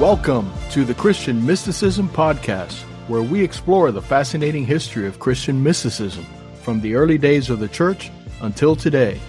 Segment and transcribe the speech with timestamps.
[0.00, 6.26] Welcome to the Christian Mysticism Podcast, where we explore the fascinating history of Christian mysticism
[6.62, 8.10] from the early days of the church
[8.40, 9.20] until today.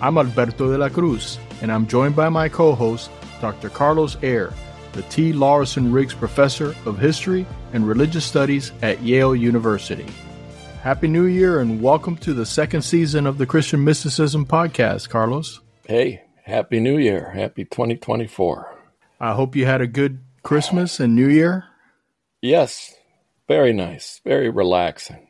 [0.00, 3.70] I'm Alberto de la Cruz, and I'm joined by my co host, Dr.
[3.70, 4.52] Carlos Eire,
[4.92, 5.32] the T.
[5.32, 10.06] Lawson Riggs Professor of History and Religious Studies at Yale University.
[10.82, 15.60] Happy New Year and welcome to the second season of the Christian Mysticism Podcast, Carlos.
[15.86, 17.30] Hey, Happy New Year.
[17.30, 18.77] Happy 2024.
[19.20, 21.64] I hope you had a good Christmas and New Year.
[22.40, 22.94] Yes,
[23.48, 25.26] very nice, very relaxing,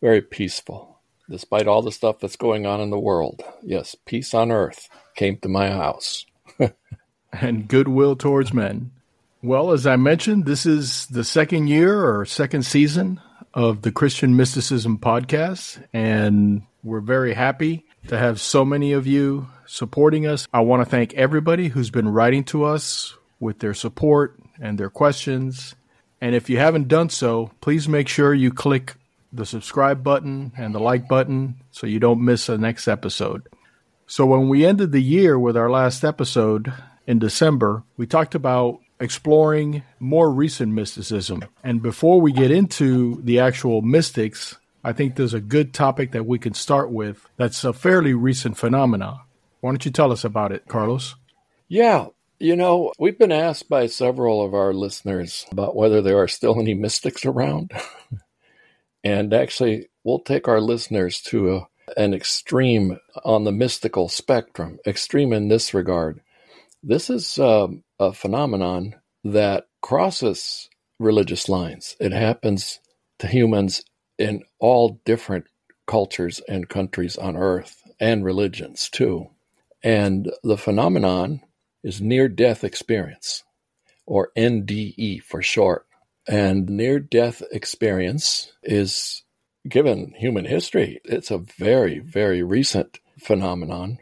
[0.00, 3.42] very peaceful, despite all the stuff that's going on in the world.
[3.62, 6.24] Yes, peace on earth came to my house.
[7.32, 8.92] and goodwill towards men.
[9.42, 13.20] Well, as I mentioned, this is the second year or second season
[13.52, 19.48] of the Christian Mysticism podcast, and we're very happy to have so many of you
[19.66, 20.48] supporting us.
[20.52, 24.90] I want to thank everybody who's been writing to us with their support and their
[24.90, 25.74] questions.
[26.20, 28.94] And if you haven't done so, please make sure you click
[29.32, 33.48] the subscribe button and the like button so you don't miss the next episode.
[34.06, 36.72] So, when we ended the year with our last episode
[37.06, 41.44] in December, we talked about exploring more recent mysticism.
[41.62, 46.26] And before we get into the actual mystics, I think there's a good topic that
[46.26, 49.20] we can start with that's a fairly recent phenomenon.
[49.60, 51.16] Why don't you tell us about it, Carlos?
[51.68, 52.06] Yeah,
[52.38, 56.60] you know, we've been asked by several of our listeners about whether there are still
[56.60, 57.72] any mystics around.
[59.04, 65.32] and actually, we'll take our listeners to a, an extreme on the mystical spectrum, extreme
[65.32, 66.20] in this regard.
[66.82, 71.96] This is um, a phenomenon that crosses religious lines.
[72.00, 72.80] It happens
[73.18, 73.82] to humans
[74.18, 75.46] in all different
[75.86, 79.30] cultures and countries on earth and religions too.
[79.82, 81.42] And the phenomenon
[81.86, 83.44] is near death experience,
[84.06, 85.86] or NDE for short.
[86.26, 89.22] And near death experience is,
[89.68, 93.98] given human history, it's a very, very recent phenomenon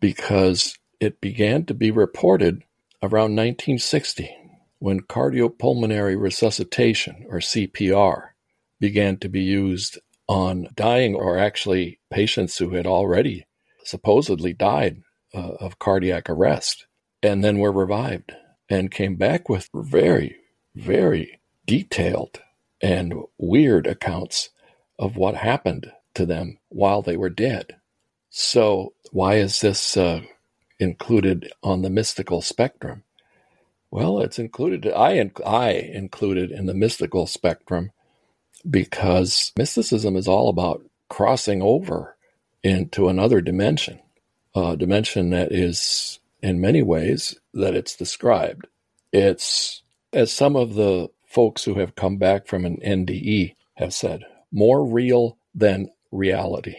[0.00, 2.62] because it began to be reported
[3.02, 4.36] around 1960
[4.78, 8.32] when cardiopulmonary resuscitation, or CPR,
[8.78, 9.98] began to be used
[10.28, 13.46] on dying or actually patients who had already
[13.82, 15.00] supposedly died
[15.32, 16.86] uh, of cardiac arrest
[17.24, 18.34] and then were revived
[18.68, 20.36] and came back with very,
[20.74, 22.42] very detailed
[22.82, 24.50] and weird accounts
[24.98, 27.76] of what happened to them while they were dead.
[28.28, 30.20] So, why is this uh,
[30.78, 33.04] included on the mystical spectrum?
[33.90, 34.86] Well, it's included.
[34.88, 37.92] I I included in the mystical spectrum
[38.68, 42.16] because mysticism is all about crossing over
[42.62, 44.00] into another dimension,
[44.54, 48.66] a dimension that is in many ways that it's described.
[49.14, 49.82] It's,
[50.12, 54.84] as some of the folks who have come back from an NDE have said, more
[54.84, 56.76] real than reality.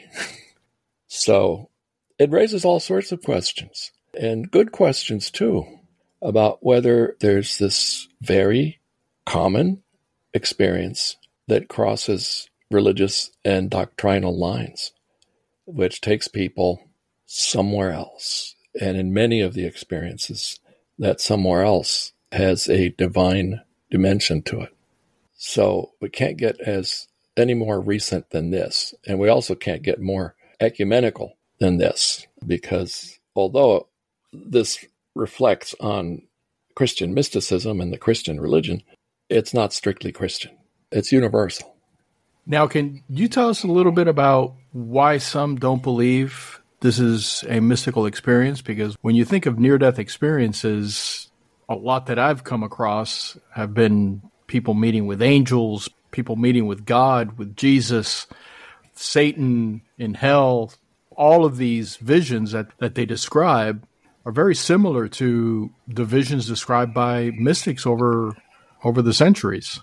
[1.08, 1.72] so
[2.20, 5.66] it raises all sorts of questions, and good questions too,
[6.22, 8.80] about whether there's this very
[9.26, 9.82] common
[10.32, 11.18] experience
[11.48, 14.92] that crosses religious and doctrinal lines,
[15.66, 16.84] which takes people
[17.26, 20.60] somewhere else and in many of the experiences,
[20.98, 24.76] that somewhere else has a divine dimension to it.
[25.38, 28.94] So we can't get as any more recent than this.
[29.06, 33.88] And we also can't get more ecumenical than this because although
[34.34, 36.22] this reflects on
[36.76, 38.84] Christian mysticism and the Christian religion,
[39.30, 40.58] it's not strictly Christian.
[40.92, 41.76] It's universal.
[42.46, 47.44] Now, can you tell us a little bit about why some don't believe this is
[47.48, 51.30] a mystical experience because when you think of near death experiences,
[51.68, 56.86] a lot that I've come across have been people meeting with angels, people meeting with
[56.86, 58.28] God, with Jesus,
[58.94, 60.74] Satan in hell.
[61.18, 63.88] All of these visions that, that they describe
[64.26, 68.36] are very similar to the visions described by mystics over
[68.84, 69.80] over the centuries.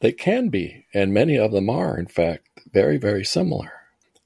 [0.00, 3.72] They can be, and many of them are, in fact, very, very similar.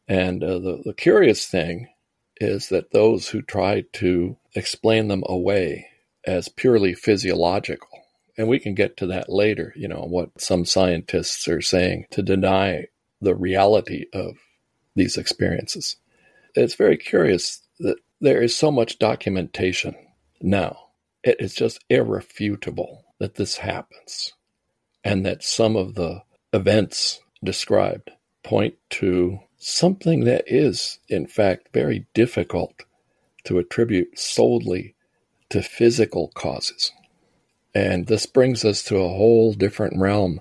[0.06, 1.88] And uh, the, the curious thing
[2.36, 5.86] is that those who try to explain them away
[6.24, 7.88] as purely physiological,
[8.36, 12.22] and we can get to that later, you know, what some scientists are saying to
[12.22, 12.86] deny
[13.20, 14.36] the reality of
[14.94, 15.96] these experiences.
[16.54, 19.94] It's very curious that there is so much documentation
[20.40, 20.78] now.
[21.22, 24.32] It is just irrefutable that this happens
[25.04, 28.10] and that some of the events described
[28.42, 32.84] point to something that is, in fact, very difficult
[33.44, 34.94] to attribute solely
[35.50, 36.92] to physical causes.
[37.74, 40.40] And this brings us to a whole different realm.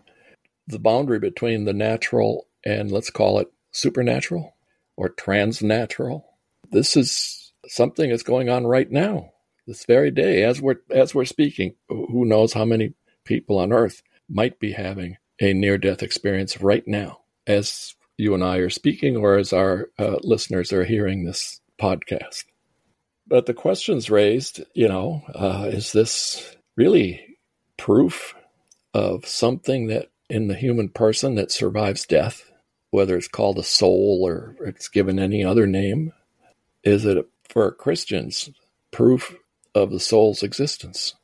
[0.68, 4.56] The boundary between the natural and let's call it supernatural
[4.96, 6.24] or transnatural.
[6.72, 9.32] This is something that's going on right now,
[9.68, 11.76] this very day, as we're as we're speaking.
[11.90, 12.94] Who knows how many
[13.24, 18.44] people on earth might be having a near death experience right now as you and
[18.44, 22.46] I are speaking or as our uh, listeners are hearing this podcast.
[23.26, 27.38] But the questions raised, you know, uh, is this really
[27.78, 28.36] proof
[28.94, 32.52] of something that in the human person that survives death,
[32.92, 36.14] whether it's called a soul or it's given any other name?
[36.84, 38.52] Is it for Christians
[38.92, 39.36] proof
[39.74, 41.16] of the soul's existence?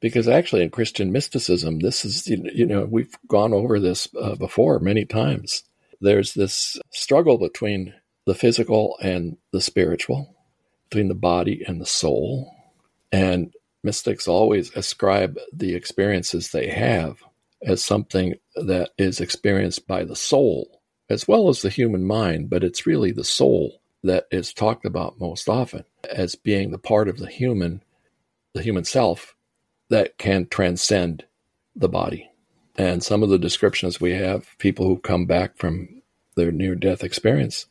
[0.00, 4.80] because actually in Christian mysticism, this is, you know, we've gone over this uh, before
[4.80, 5.62] many times.
[6.02, 7.94] There's this struggle between
[8.26, 10.36] the physical and the spiritual,
[10.90, 12.52] between the body and the soul.
[13.12, 13.54] And
[13.84, 17.22] mystics always ascribe the experiences they have
[17.64, 22.64] as something that is experienced by the soul as well as the human mind, but
[22.64, 27.18] it's really the soul that is talked about most often as being the part of
[27.18, 27.82] the human,
[28.54, 29.36] the human self
[29.88, 31.24] that can transcend
[31.76, 32.31] the body.
[32.76, 36.02] And some of the descriptions we have, people who come back from
[36.36, 37.66] their near death experience,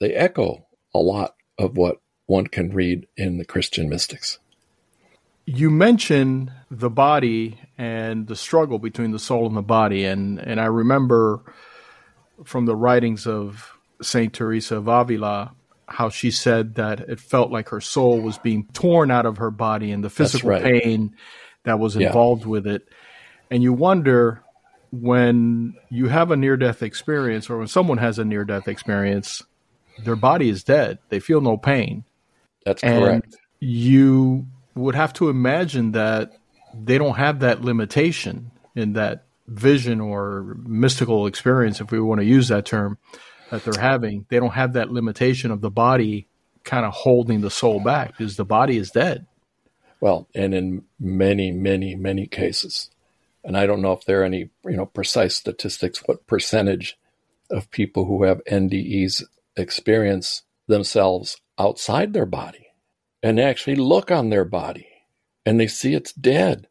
[0.00, 4.38] they echo a lot of what one can read in the Christian mystics.
[5.44, 10.60] You mention the body and the struggle between the soul and the body, and, and
[10.60, 11.42] I remember
[12.44, 13.72] from the writings of
[14.02, 15.54] Saint Teresa of Avila
[15.88, 19.52] how she said that it felt like her soul was being torn out of her
[19.52, 20.82] body and the physical right.
[20.82, 21.14] pain
[21.62, 22.48] that was involved yeah.
[22.48, 22.88] with it.
[23.50, 24.42] And you wonder
[24.92, 29.42] when you have a near death experience or when someone has a near death experience,
[30.04, 30.98] their body is dead.
[31.08, 32.04] They feel no pain.
[32.64, 33.36] That's and correct.
[33.60, 36.32] You would have to imagine that
[36.74, 42.26] they don't have that limitation in that vision or mystical experience, if we want to
[42.26, 42.98] use that term,
[43.50, 44.26] that they're having.
[44.28, 46.26] They don't have that limitation of the body
[46.64, 49.26] kind of holding the soul back because the body is dead.
[50.00, 52.90] Well, and in many, many, many cases,
[53.46, 56.98] and I don't know if there are any, you know, precise statistics, what percentage
[57.48, 59.22] of people who have NDEs
[59.56, 62.66] experience themselves outside their body
[63.22, 64.88] and actually look on their body
[65.46, 66.66] and they see it's dead.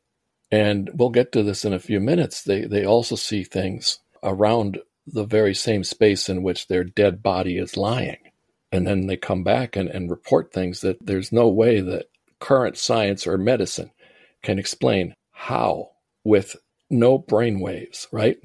[0.52, 2.44] And we'll get to this in a few minutes.
[2.44, 7.58] They they also see things around the very same space in which their dead body
[7.58, 8.18] is lying.
[8.72, 12.08] And then they come back and, and report things that there's no way that
[12.40, 13.92] current science or medicine
[14.44, 15.92] can explain how,
[16.24, 16.58] with
[17.00, 18.38] no brain waves, right?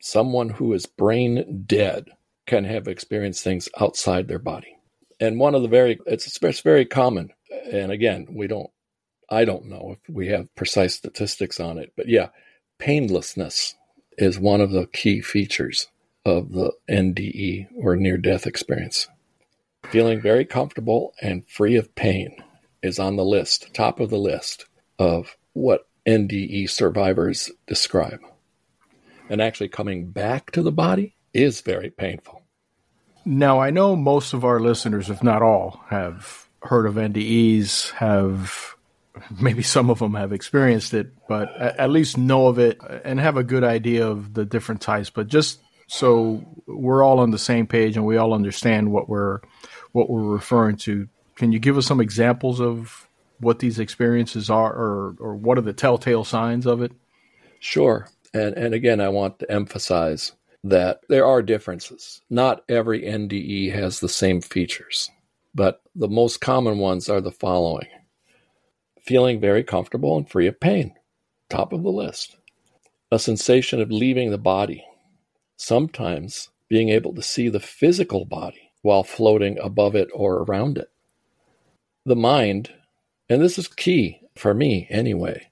[0.00, 2.08] Someone who is brain dead
[2.46, 4.76] can have experienced things outside their body.
[5.20, 7.30] And one of the very, it's, it's very common.
[7.72, 8.70] And again, we don't,
[9.30, 12.28] I don't know if we have precise statistics on it, but yeah,
[12.78, 13.74] painlessness
[14.18, 15.88] is one of the key features
[16.24, 19.08] of the NDE or near death experience.
[19.90, 22.36] Feeling very comfortable and free of pain
[22.82, 24.66] is on the list, top of the list
[24.98, 28.20] of what NDE survivors describe.
[29.28, 32.42] And actually coming back to the body is very painful.
[33.24, 38.74] Now, I know most of our listeners, if not all, have heard of NDEs, have
[39.40, 43.36] maybe some of them have experienced it, but at least know of it and have
[43.36, 45.08] a good idea of the different types.
[45.08, 49.40] But just so we're all on the same page and we all understand what we're
[49.92, 53.08] what we're referring to, can you give us some examples of
[53.44, 56.92] what these experiences are, or or what are the telltale signs of it?
[57.60, 60.32] Sure, and and again, I want to emphasize
[60.64, 62.22] that there are differences.
[62.30, 65.10] Not every NDE has the same features,
[65.54, 67.88] but the most common ones are the following:
[69.02, 70.94] feeling very comfortable and free of pain,
[71.48, 72.36] top of the list.
[73.12, 74.84] A sensation of leaving the body,
[75.56, 80.90] sometimes being able to see the physical body while floating above it or around it
[82.06, 82.70] the mind,
[83.28, 85.48] and this is key for me anyway,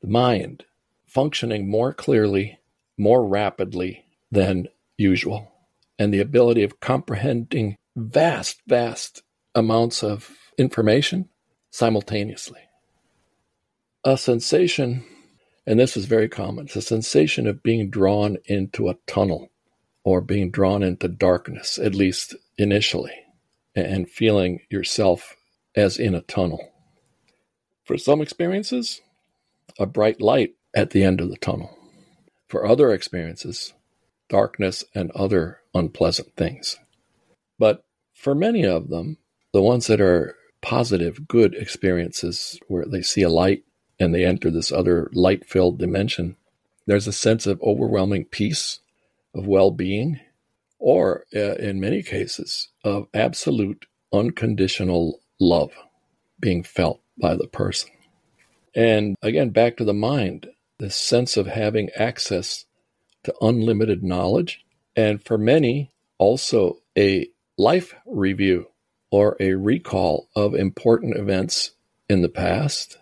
[0.00, 0.64] the mind
[1.06, 2.58] functioning more clearly,
[2.96, 4.66] more rapidly than
[4.96, 5.52] usual,
[5.98, 9.22] and the ability of comprehending vast, vast
[9.54, 11.28] amounts of information
[11.70, 12.60] simultaneously.
[14.04, 15.04] A sensation,
[15.66, 19.50] and this is very common, it's a sensation of being drawn into a tunnel
[20.04, 23.14] or being drawn into darkness, at least initially,
[23.74, 25.36] and feeling yourself
[25.76, 26.71] as in a tunnel.
[27.84, 29.00] For some experiences,
[29.78, 31.76] a bright light at the end of the tunnel.
[32.48, 33.74] For other experiences,
[34.28, 36.78] darkness and other unpleasant things.
[37.58, 37.84] But
[38.14, 39.18] for many of them,
[39.52, 43.64] the ones that are positive, good experiences where they see a light
[43.98, 46.36] and they enter this other light filled dimension,
[46.86, 48.80] there's a sense of overwhelming peace,
[49.34, 50.20] of well being,
[50.78, 55.72] or uh, in many cases, of absolute unconditional love
[56.38, 57.90] being felt by the person.
[58.74, 62.64] And again, back to the mind, this sense of having access
[63.24, 64.64] to unlimited knowledge,
[64.96, 68.68] and for many, also a life review
[69.10, 71.72] or a recall of important events
[72.08, 72.98] in the past,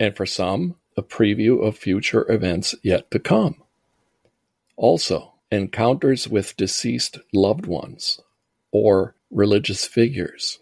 [0.00, 3.62] and for some, a preview of future events yet to come.
[4.76, 8.20] Also, encounters with deceased loved ones
[8.72, 10.58] or religious figures.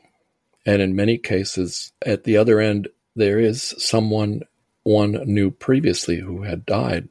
[0.67, 4.43] And in many cases, at the other end, there is someone
[4.83, 7.09] one knew previously who had died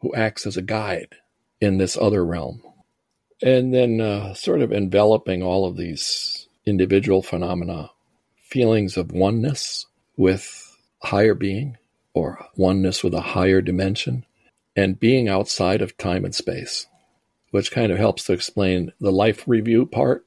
[0.00, 1.14] who acts as a guide
[1.60, 2.62] in this other realm.
[3.42, 7.90] And then, uh, sort of enveloping all of these individual phenomena,
[8.36, 9.86] feelings of oneness
[10.16, 11.76] with higher being
[12.14, 14.24] or oneness with a higher dimension,
[14.74, 16.86] and being outside of time and space,
[17.50, 20.26] which kind of helps to explain the life review part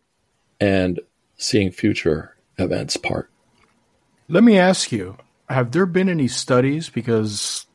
[0.60, 1.00] and
[1.36, 3.30] seeing future events part.
[4.28, 5.18] Let me ask you
[5.50, 6.90] have there been any studies?
[6.90, 7.66] Because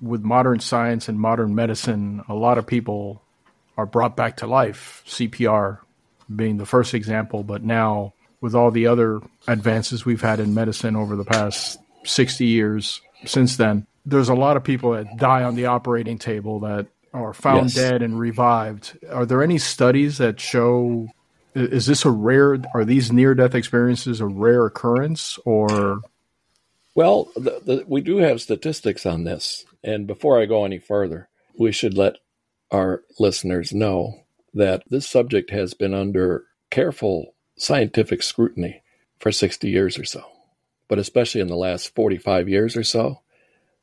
[0.00, 3.22] with modern science and modern medicine, a lot of people
[3.76, 5.78] are brought back to life, CPR
[6.34, 10.94] being the first example, but now with all the other advances we've had in medicine
[10.94, 15.54] over the past 60 years since then, there's a lot of people that die on
[15.54, 17.74] the operating table that are found yes.
[17.74, 18.96] dead and revived.
[19.10, 21.08] Are there any studies that show
[21.54, 26.00] is this a rare are these near death experiences a rare occurrence or?
[26.94, 31.28] Well the, the, we do have statistics on this and before i go any further
[31.58, 32.16] we should let
[32.70, 34.24] our listeners know
[34.54, 38.82] that this subject has been under careful scientific scrutiny
[39.20, 40.24] for 60 years or so
[40.88, 43.20] but especially in the last 45 years or so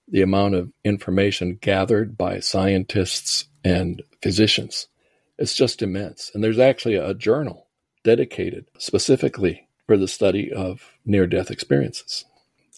[0.08, 4.88] the amount of information gathered by scientists and physicians
[5.38, 6.32] it's just immense.
[6.34, 7.68] And there's actually a journal
[8.04, 12.26] dedicated specifically for the study of near death experiences.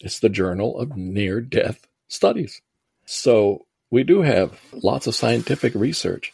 [0.02, 2.62] It's the Journal of Near Death Studies.
[3.06, 6.34] So we do have lots of scientific research.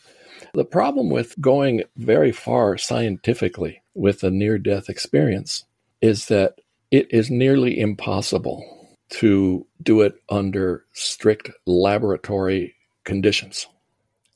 [0.53, 5.65] The problem with going very far scientifically with a near death experience
[6.01, 6.59] is that
[6.91, 13.67] it is nearly impossible to do it under strict laboratory conditions.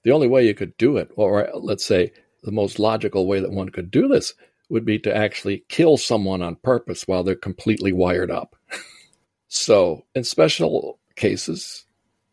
[0.08, 3.52] The only way you could do it, or let's say the most logical way that
[3.52, 4.34] one could do this,
[4.70, 8.56] would be to actually kill someone on purpose while they're completely wired up.
[9.50, 11.84] so, in special cases,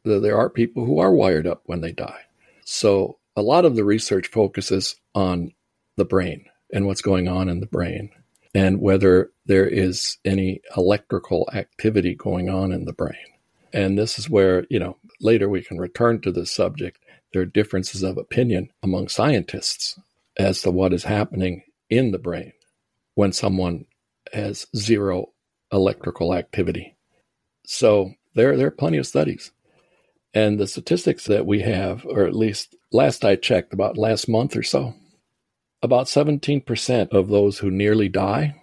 [0.05, 2.21] there are people who are wired up when they die.
[2.65, 5.53] So, a lot of the research focuses on
[5.97, 8.09] the brain and what's going on in the brain
[8.55, 13.27] and whether there is any electrical activity going on in the brain.
[13.73, 17.04] And this is where, you know, later we can return to this subject
[17.35, 19.99] there are differences of opinion among scientists
[20.39, 22.53] as to what is happening in the brain
[23.17, 23.85] when someone
[24.33, 25.33] has zero
[25.73, 26.97] electrical activity.
[27.67, 29.51] So there, there are plenty of studies.
[30.33, 34.55] And the statistics that we have, or at least last I checked, about last month
[34.55, 34.95] or so,
[35.83, 38.55] about 17% of those who nearly die,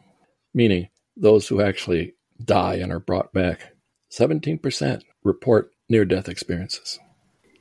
[0.53, 0.87] meaning
[1.17, 3.73] those who actually die and are brought back,
[4.17, 6.99] 17% report near death experiences.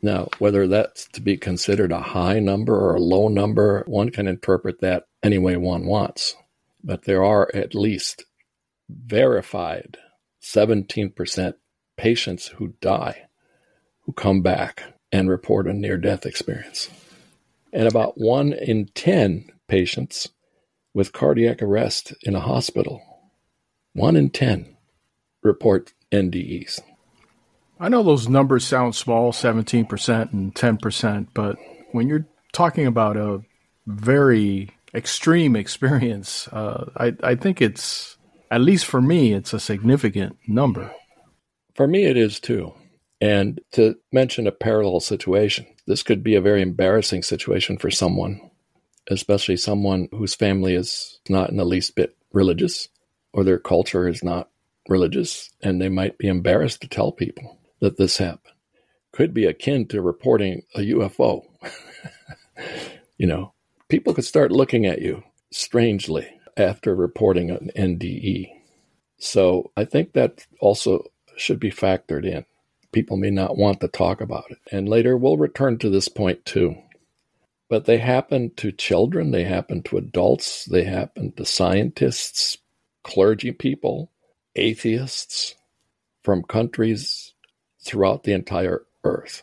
[0.03, 4.27] Now, whether that's to be considered a high number or a low number, one can
[4.27, 6.37] interpret that any way one wants.
[6.83, 8.25] But there are at least
[8.89, 9.99] verified
[10.43, 11.55] 17%
[11.97, 13.27] patients who die
[14.01, 16.89] who come back and report a near death experience.
[17.73, 20.29] And about one in 10 patients
[20.95, 23.03] with cardiac arrest in a hospital,
[23.93, 24.77] one in 10
[25.43, 26.81] report NDEs.
[27.83, 31.57] I know those numbers sound small, 17% and 10%, but
[31.93, 33.41] when you're talking about a
[33.87, 38.19] very extreme experience, uh, I, I think it's,
[38.51, 40.93] at least for me, it's a significant number.
[41.75, 42.75] For me, it is too.
[43.19, 48.51] And to mention a parallel situation, this could be a very embarrassing situation for someone,
[49.09, 52.89] especially someone whose family is not in the least bit religious
[53.33, 54.51] or their culture is not
[54.87, 58.55] religious, and they might be embarrassed to tell people that this happened.
[59.13, 61.43] Could be akin to reporting a UFO.
[63.19, 63.53] you know,
[63.89, 68.51] people could start looking at you strangely after reporting an NDE.
[69.19, 71.05] So I think that also
[71.37, 72.45] should be factored in.
[72.93, 74.59] People may not want to talk about it.
[74.71, 76.77] And later we'll return to this point too.
[77.69, 82.59] But they happen to children, they happen to adults, they happen to scientists,
[83.05, 84.11] clergy people,
[84.57, 85.55] atheists,
[86.23, 87.35] from countries
[87.83, 89.43] throughout the entire earth.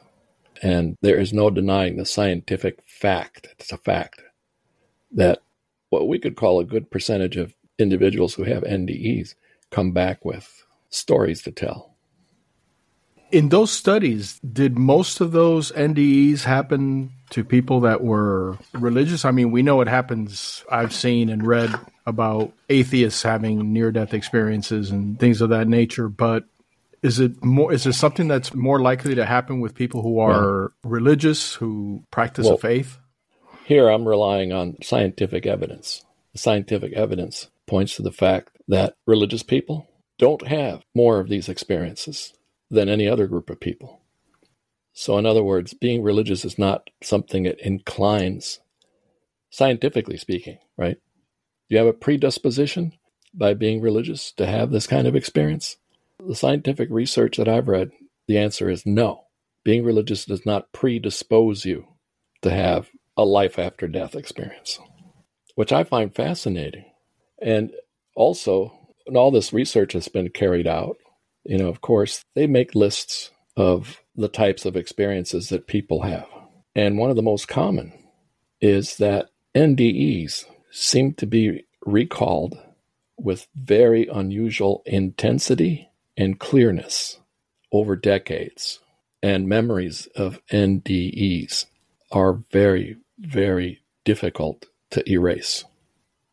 [0.61, 4.21] And there is no denying the scientific fact, it's a fact,
[5.11, 5.39] that
[5.89, 9.35] what we could call a good percentage of individuals who have NDEs
[9.69, 11.93] come back with stories to tell.
[13.29, 19.25] In those studies, did most of those NDEs happen to people that were religious?
[19.25, 20.63] I mean, we know it happens.
[20.71, 21.75] I've seen and read
[22.05, 26.45] about atheists having near death experiences and things of that nature, but
[27.03, 30.61] is it more is it something that's more likely to happen with people who are
[30.61, 32.97] well, religious who practice well, a faith?
[33.65, 36.05] Here I'm relying on scientific evidence.
[36.33, 41.49] The scientific evidence points to the fact that religious people don't have more of these
[41.49, 42.33] experiences
[42.69, 44.01] than any other group of people.
[44.93, 48.59] So, in other words, being religious is not something that inclines,
[49.51, 50.97] scientifically speaking, right?
[51.69, 52.93] Do you have a predisposition
[53.33, 55.77] by being religious to have this kind of experience?
[56.25, 57.91] The scientific research that I've read,
[58.27, 59.25] the answer is no.
[59.63, 61.85] Being religious does not predispose you
[62.41, 64.79] to have a life after death experience,
[65.55, 66.85] which I find fascinating.
[67.41, 67.71] And
[68.15, 68.73] also,
[69.05, 70.97] when all this research has been carried out,
[71.43, 76.27] you know, of course, they make lists of the types of experiences that people have.
[76.75, 77.93] And one of the most common
[78.59, 82.57] is that NDEs seem to be recalled
[83.17, 87.19] with very unusual intensity and clearness
[87.71, 88.79] over decades.
[89.21, 91.65] And memories of NDEs
[92.11, 95.65] are very, very difficult to erase.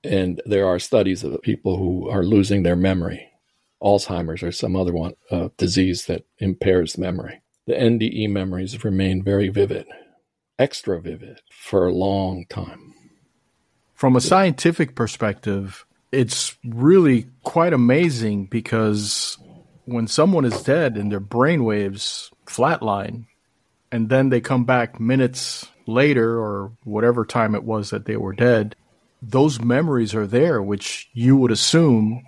[0.02, 3.30] And there are studies of people who are losing their memory,
[3.82, 7.40] Alzheimer's or some other one, uh, disease that impairs memory.
[7.66, 9.86] The NDE memories remain very vivid,
[10.58, 12.94] extra vivid for a long time.
[13.94, 19.38] From a scientific perspective, it's really quite amazing because
[19.84, 23.26] when someone is dead and their brain waves flatline,
[23.92, 28.32] and then they come back minutes later or whatever time it was that they were
[28.32, 28.74] dead,
[29.22, 32.22] those memories are there, which you would assume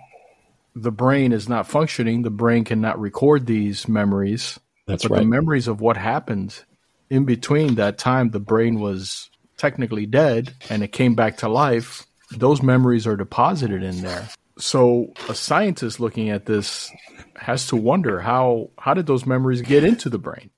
[0.75, 2.21] the brain is not functioning.
[2.21, 4.59] The brain cannot record these memories.
[4.85, 5.19] That's but right.
[5.19, 6.63] The memories of what happened
[7.09, 12.05] in between that time the brain was technically dead and it came back to life,
[12.31, 14.29] those memories are deposited in there.
[14.57, 16.91] So a scientist looking at this
[17.35, 20.49] has to wonder how how did those memories get into the brain?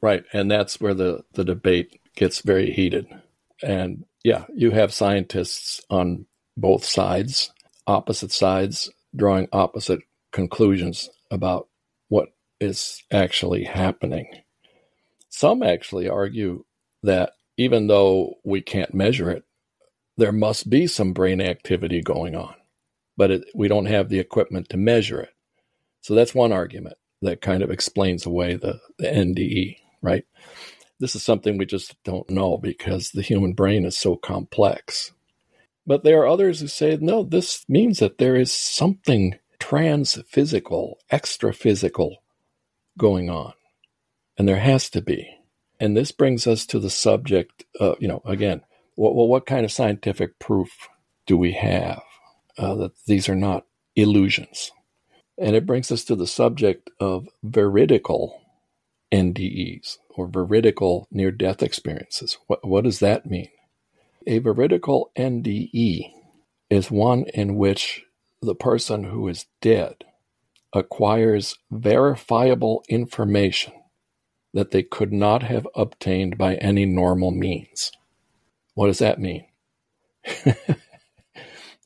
[0.00, 3.06] Right, and that's where the the debate gets very heated.
[3.62, 7.52] And yeah, you have scientists on both sides,
[7.86, 10.00] opposite sides, drawing opposite
[10.32, 11.68] conclusions about
[12.08, 12.28] what
[12.60, 14.26] is actually happening.
[15.30, 16.64] Some actually argue
[17.02, 19.44] that even though we can't measure it,
[20.16, 22.54] there must be some brain activity going on,
[23.18, 25.34] but it, we don't have the equipment to measure it.
[26.00, 30.24] So that's one argument that kind of explains away the, the NDE, right?
[31.00, 35.12] This is something we just don't know because the human brain is so complex.
[35.84, 41.52] But there are others who say, no, this means that there is something transphysical, extra
[41.52, 42.22] physical
[42.96, 43.52] going on.
[44.36, 45.28] And there has to be.
[45.80, 48.62] And this brings us to the subject, uh, you know, again,
[48.96, 50.88] well, what kind of scientific proof
[51.26, 52.02] do we have
[52.58, 53.66] uh, that these are not
[53.96, 54.70] illusions?
[55.38, 58.42] And it brings us to the subject of veridical
[59.12, 62.38] NDEs or veridical near death experiences.
[62.46, 63.48] What, what does that mean?
[64.26, 66.12] A veridical NDE
[66.70, 68.04] is one in which
[68.42, 70.04] the person who is dead
[70.72, 73.72] acquires verifiable information
[74.52, 77.92] that they could not have obtained by any normal means.
[78.74, 79.46] What does that mean?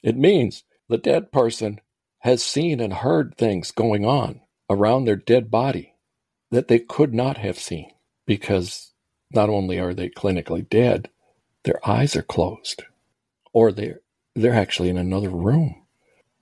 [0.02, 1.80] it means the dead person
[2.20, 5.94] has seen and heard things going on around their dead body
[6.50, 7.90] that they could not have seen
[8.26, 8.92] because
[9.32, 11.10] not only are they clinically dead,
[11.64, 12.84] their eyes are closed
[13.52, 14.00] or they're,
[14.34, 15.82] they're actually in another room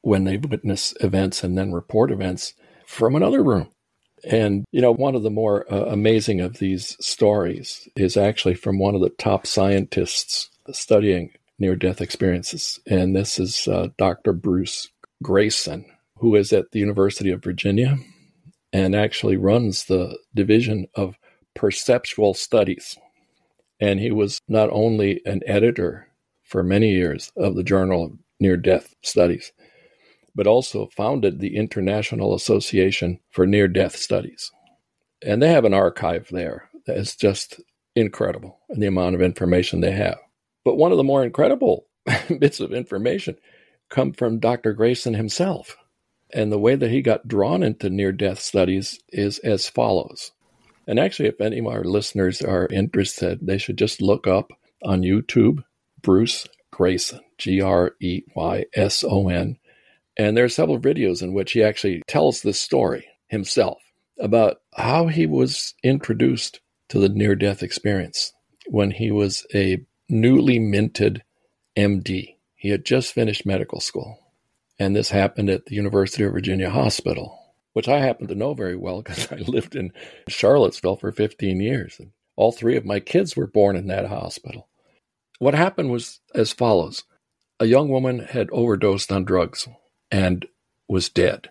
[0.02, 2.54] when they witness events and then report events
[2.86, 3.68] from another room.
[4.24, 8.78] And, you know, one of the more uh, amazing of these stories is actually from
[8.78, 12.80] one of the top scientists studying near death experiences.
[12.86, 14.32] And this is uh, Dr.
[14.32, 14.88] Bruce
[15.22, 15.84] Greyson,
[16.16, 17.98] who is at the University of Virginia
[18.72, 21.16] and actually runs the Division of
[21.54, 22.96] Perceptual Studies.
[23.78, 26.08] And he was not only an editor
[26.44, 29.52] for many years of the Journal of Near Death Studies,
[30.34, 34.50] but also founded the International Association for Near Death Studies.
[35.22, 37.60] And they have an archive there that is just
[37.94, 40.18] incredible in the amount of information they have.
[40.64, 41.86] But one of the more incredible
[42.38, 43.36] bits of information
[43.88, 44.74] come from Dr.
[44.74, 45.76] Greyson himself.
[46.32, 50.32] And the way that he got drawn into near death studies is as follows.
[50.86, 54.52] And actually, if any of our listeners are interested, they should just look up
[54.84, 55.64] on YouTube
[56.02, 59.58] Bruce Greyson, G R E Y S O N.
[60.16, 63.78] And there are several videos in which he actually tells this story himself
[64.18, 68.32] about how he was introduced to the near death experience
[68.66, 71.22] when he was a newly minted
[71.76, 72.36] MD.
[72.54, 74.18] He had just finished medical school.
[74.78, 77.38] And this happened at the University of Virginia Hospital,
[77.74, 79.92] which I happen to know very well because I lived in
[80.28, 81.96] Charlottesville for 15 years.
[81.98, 84.68] And all three of my kids were born in that hospital.
[85.38, 87.04] What happened was as follows
[87.60, 89.68] a young woman had overdosed on drugs
[90.10, 90.46] and
[90.88, 91.50] was dead.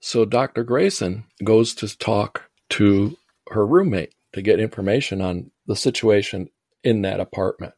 [0.00, 0.64] So Dr.
[0.64, 3.16] Greyson goes to talk to
[3.48, 6.50] her roommate to get information on the situation
[6.84, 7.74] in that apartment.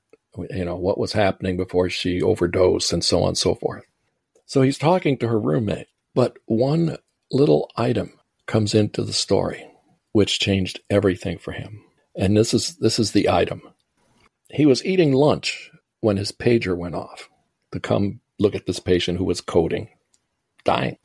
[0.50, 3.84] You know, what was happening before she overdosed and so on and so forth.
[4.46, 6.98] So he's talking to her roommate, but one
[7.30, 8.12] little item
[8.46, 9.64] comes into the story
[10.14, 11.82] which changed everything for him.
[12.16, 13.62] And this is this is the item.
[14.48, 17.28] He was eating lunch when his pager went off
[17.72, 19.88] to come look at this patient who was coding,
[20.64, 20.96] dying.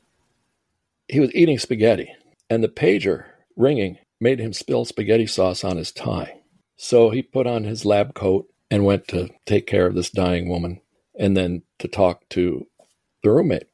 [1.08, 2.12] He was eating spaghetti,
[2.48, 3.24] and the pager
[3.56, 6.39] ringing made him spill spaghetti sauce on his tie.
[6.82, 10.48] So he put on his lab coat and went to take care of this dying
[10.48, 10.80] woman
[11.14, 12.68] and then to talk to
[13.22, 13.66] the roommate.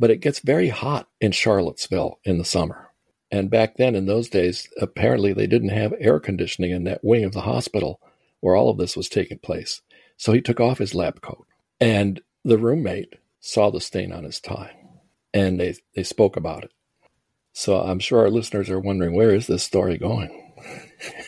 [0.00, 2.88] But it gets very hot in Charlottesville in the summer.
[3.30, 7.22] And back then, in those days, apparently they didn't have air conditioning in that wing
[7.22, 8.00] of the hospital
[8.40, 9.82] where all of this was taking place.
[10.16, 11.46] So he took off his lab coat.
[11.82, 14.74] And the roommate saw the stain on his tie
[15.34, 16.72] and they, they spoke about it.
[17.52, 20.54] So I'm sure our listeners are wondering where is this story going?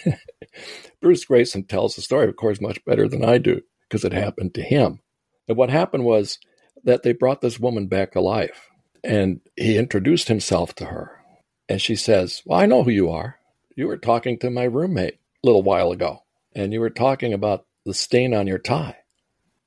[1.01, 4.55] Bruce Greyson tells the story, of course, much better than I do because it happened
[4.55, 5.01] to him.
[5.49, 6.39] And what happened was
[6.85, 8.69] that they brought this woman back alive
[9.03, 11.23] and he introduced himself to her.
[11.69, 13.39] And she says, Well, I know who you are.
[13.77, 17.65] You were talking to my roommate a little while ago, and you were talking about
[17.87, 18.97] the stain on your tie.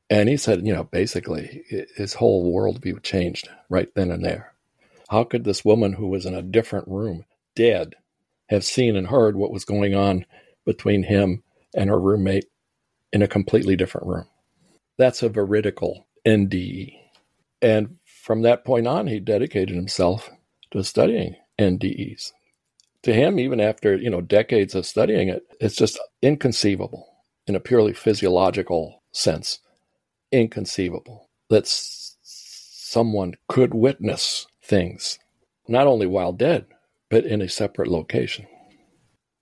[0.10, 1.64] And he said, you know, basically
[1.96, 4.54] his whole worldview changed right then and there.
[5.10, 7.96] How could this woman who was in a different room, dead,
[8.48, 10.26] have seen and heard what was going on
[10.66, 11.44] between him
[11.76, 12.46] and her roommate
[13.12, 14.26] in a completely different room?
[14.98, 16.94] That's a veridical NDE.
[17.62, 20.30] And from that point on, he dedicated himself
[20.72, 22.32] to studying NDEs.
[23.04, 27.08] To him, even after, you know, decades of studying it, it's just inconceivable
[27.48, 29.60] in a purely physiological sense.
[30.32, 35.20] Inconceivable that someone could witness things,
[35.68, 36.66] not only while dead,
[37.10, 38.48] but in a separate location.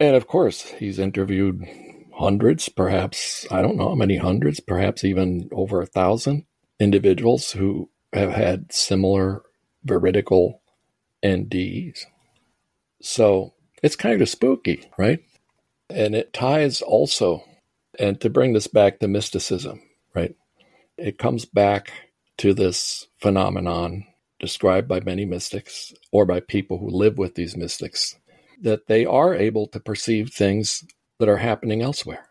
[0.02, 1.64] And of course, he's interviewed
[2.18, 6.46] hundreds, perhaps, I don't know how many hundreds, perhaps even over a thousand
[6.80, 9.44] individuals who have had similar
[9.84, 10.64] veridical
[11.24, 12.06] NDEs.
[13.00, 15.20] So it's kind of spooky, right?
[15.88, 17.44] And it ties also,
[18.00, 19.84] and to bring this back to mysticism,
[20.16, 20.34] right?
[20.98, 21.92] It comes back
[22.38, 24.08] to this phenomenon
[24.40, 28.16] described by many mystics or by people who live with these mystics
[28.62, 30.84] that they are able to perceive things
[31.19, 32.28] that are happening elsewhere.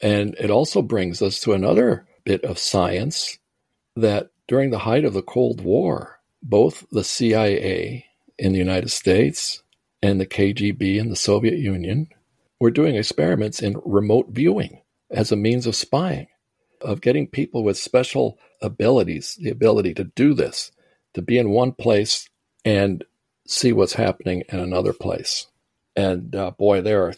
[0.00, 3.38] And it also brings us to another bit of science
[3.94, 8.04] that during the height of the Cold War, both the CIA
[8.38, 9.62] in the United States
[10.02, 12.08] and the KGB in the Soviet Union
[12.60, 16.28] were doing experiments in remote viewing as a means of spying,
[16.80, 20.72] of getting people with special abilities, the ability to do this,
[21.14, 22.28] to be in one place
[22.64, 23.04] and
[23.46, 25.46] see what's happening in another place.
[25.94, 27.14] And uh, boy, there are,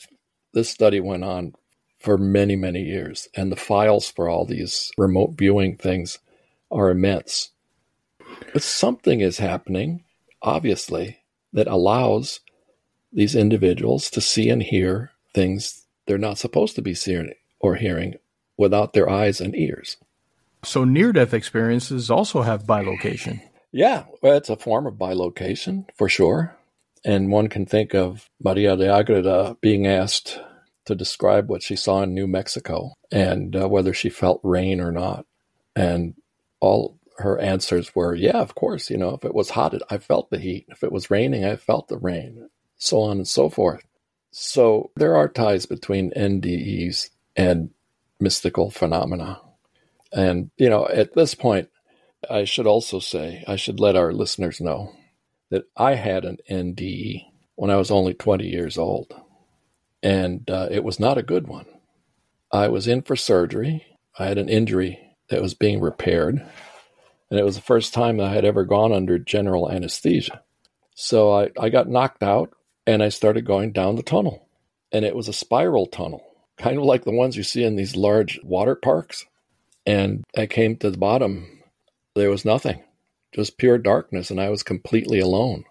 [0.52, 1.54] this study went on
[1.98, 6.18] for many, many years, and the files for all these remote viewing things
[6.70, 7.50] are immense.
[8.52, 10.04] But something is happening,
[10.42, 11.18] obviously,
[11.52, 12.40] that allows
[13.12, 18.14] these individuals to see and hear things they're not supposed to be seeing or hearing
[18.56, 19.96] without their eyes and ears.
[20.64, 23.40] So near death experiences also have bilocation.
[23.78, 26.56] Yeah, well, it's a form of bilocation for sure.
[27.04, 30.40] And one can think of Maria de Agreda being asked
[30.86, 34.90] to describe what she saw in New Mexico and uh, whether she felt rain or
[34.90, 35.26] not.
[35.76, 36.14] And
[36.58, 38.90] all her answers were, yeah, of course.
[38.90, 40.66] You know, if it was hot, I felt the heat.
[40.70, 43.84] If it was raining, I felt the rain, so on and so forth.
[44.32, 47.70] So there are ties between NDEs and
[48.18, 49.40] mystical phenomena.
[50.12, 51.68] And, you know, at this point,
[52.28, 54.94] I should also say, I should let our listeners know
[55.50, 59.12] that I had an NDE when I was only 20 years old.
[60.02, 61.66] And uh, it was not a good one.
[62.52, 63.84] I was in for surgery.
[64.18, 66.44] I had an injury that was being repaired.
[67.30, 70.42] And it was the first time I had ever gone under general anesthesia.
[70.94, 72.54] So I, I got knocked out
[72.86, 74.48] and I started going down the tunnel.
[74.90, 76.24] And it was a spiral tunnel,
[76.56, 79.26] kind of like the ones you see in these large water parks.
[79.84, 81.57] And I came to the bottom.
[82.14, 82.82] There was nothing,
[83.34, 84.30] just pure darkness.
[84.30, 85.64] And I was completely alone.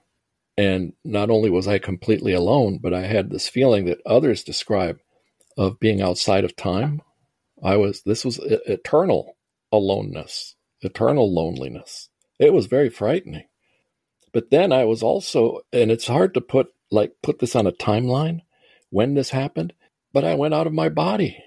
[0.57, 4.99] And not only was I completely alone, but I had this feeling that others describe
[5.57, 7.01] of being outside of time.
[7.63, 9.37] I was, this was eternal
[9.71, 12.09] aloneness, eternal loneliness.
[12.39, 13.45] It was very frightening.
[14.33, 17.71] But then I was also, and it's hard to put, like, put this on a
[17.71, 18.41] timeline
[18.89, 19.73] when this happened,
[20.13, 21.43] but I went out of my body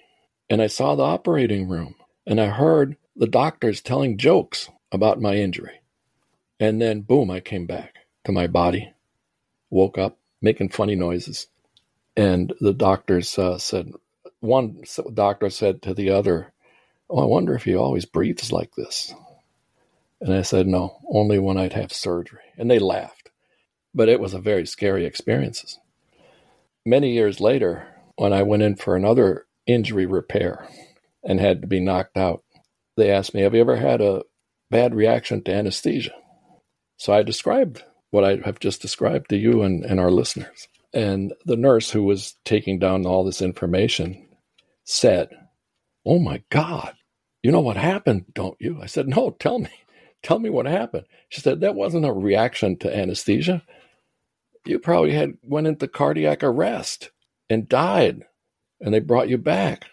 [0.48, 1.94] and I saw the operating room
[2.26, 5.80] and I heard the doctors telling jokes about my injury.
[6.58, 8.92] And then, boom, I came back to my body
[9.70, 11.46] woke up making funny noises.
[12.16, 13.92] And the doctors uh, said,
[14.40, 14.82] one
[15.14, 16.52] doctor said to the other,
[17.08, 19.14] Oh, I wonder if he always breathes like this.
[20.20, 22.40] And I said, No, only when I'd have surgery.
[22.58, 23.30] And they laughed.
[23.94, 25.78] But it was a very scary experience.
[26.84, 30.68] Many years later, when I went in for another injury repair
[31.24, 32.44] and had to be knocked out,
[32.96, 34.22] they asked me, Have you ever had a
[34.70, 36.14] bad reaction to anesthesia?
[36.98, 40.68] So I described what I have just described to you and, and our listeners.
[40.94, 44.28] And the nurse who was taking down all this information
[44.84, 45.30] said,
[46.06, 46.94] Oh my God,
[47.42, 48.80] you know what happened, don't you?
[48.82, 49.70] I said, No, tell me.
[50.22, 51.06] Tell me what happened.
[51.30, 53.62] She said, That wasn't a reaction to anesthesia.
[54.66, 57.10] You probably had went into cardiac arrest
[57.48, 58.24] and died,
[58.80, 59.86] and they brought you back,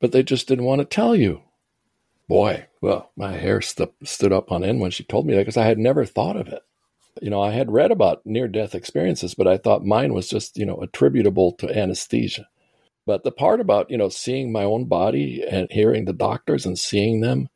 [0.00, 1.42] but they just didn't want to tell you.
[2.28, 5.56] Boy, well, my hair st- stood up on end when she told me that because
[5.56, 6.62] I had never thought of it
[7.22, 10.56] you know, I had read about near death experiences, but I thought mine was just,
[10.56, 12.48] you know, attributable to anesthesia.
[13.06, 16.78] But the part about, you know, seeing my own body and hearing the doctors and
[16.78, 17.48] seeing them,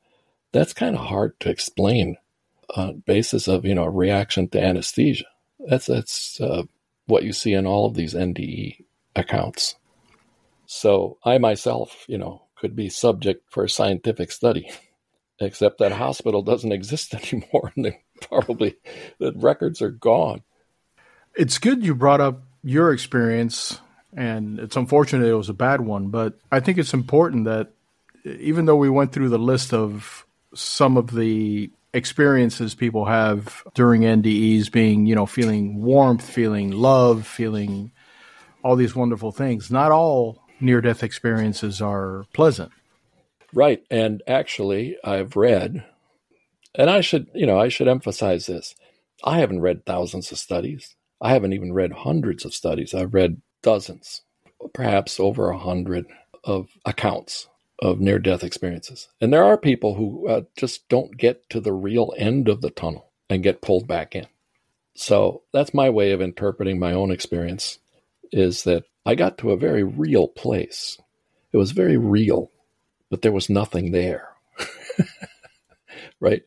[0.52, 2.16] that's kind of hard to explain
[2.74, 5.26] on basis of, you know, reaction to anesthesia.
[5.60, 6.62] That's, that's uh,
[7.06, 9.76] what you see in all of these NDE accounts.
[10.66, 14.70] So I myself, you know, could be subject for a scientific study,
[15.40, 17.72] except that hospital doesn't exist anymore.
[17.76, 18.76] And probably
[19.18, 20.42] the records are gone.
[21.34, 23.80] It's good you brought up your experience,
[24.16, 27.72] and it's unfortunate it was a bad one, but I think it's important that
[28.24, 34.02] even though we went through the list of some of the experiences people have during
[34.02, 37.90] NDEs being, you know, feeling warmth, feeling love, feeling
[38.62, 42.72] all these wonderful things, not all near death experiences are pleasant.
[43.52, 43.84] Right.
[43.90, 45.84] And actually, I've read
[46.74, 48.74] and I should, you know, I should emphasize this.
[49.24, 50.96] I haven't read thousands of studies.
[51.20, 52.94] I haven't even read hundreds of studies.
[52.94, 54.22] I've read dozens,
[54.72, 56.06] perhaps over a hundred
[56.44, 57.48] of accounts
[57.80, 59.08] of near death experiences.
[59.20, 62.70] And there are people who uh, just don't get to the real end of the
[62.70, 64.26] tunnel and get pulled back in.
[64.94, 67.78] So that's my way of interpreting my own experience
[68.32, 70.98] is that I got to a very real place.
[71.52, 72.50] It was very real,
[73.10, 74.28] but there was nothing there.
[76.20, 76.42] right?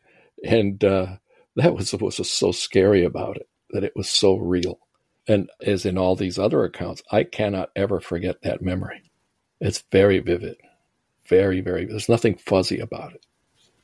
[0.46, 1.18] and uh,
[1.56, 4.80] that was what was so scary about it that it was so real.
[5.28, 9.02] And as in all these other accounts, I cannot ever forget that memory.
[9.60, 10.58] It's very vivid,
[11.28, 11.86] very, very.
[11.86, 13.26] There's nothing fuzzy about it.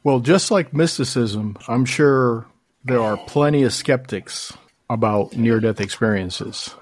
[0.04, 2.46] Well, just like mysticism, I'm sure
[2.84, 4.54] there are plenty of skeptics
[4.90, 6.76] about near death experiences.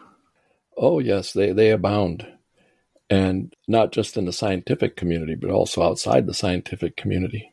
[0.81, 2.25] Oh, yes, they, they abound.
[3.09, 7.51] And not just in the scientific community, but also outside the scientific community.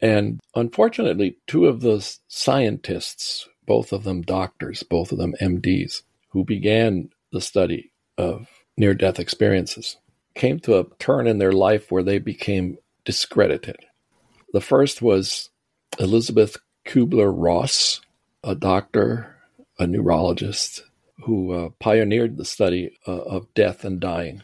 [0.00, 6.44] And unfortunately, two of the scientists, both of them doctors, both of them MDs, who
[6.44, 9.96] began the study of near death experiences,
[10.36, 13.76] came to a turn in their life where they became discredited.
[14.52, 15.50] The first was
[15.98, 18.00] Elisabeth Kubler Ross,
[18.44, 19.36] a doctor,
[19.78, 20.84] a neurologist,
[21.24, 24.42] who uh, pioneered the study uh, of death and dying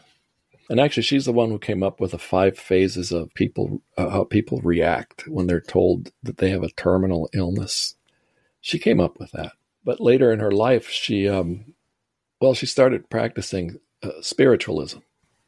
[0.71, 4.09] and actually, she's the one who came up with the five phases of people, uh,
[4.09, 7.95] how people react when they're told that they have a terminal illness.
[8.61, 9.51] She came up with that.
[9.83, 11.73] But later in her life, she, um,
[12.39, 14.99] well, she started practicing uh, spiritualism.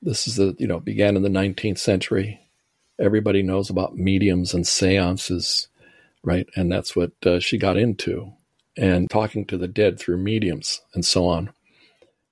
[0.02, 2.41] This is the, you know, began in the 19th century.
[3.00, 5.69] Everybody knows about mediums and seances,
[6.22, 6.50] right?
[6.58, 8.34] And that's what uh, she got into,
[8.78, 11.52] and talking to the dead through mediums and so on.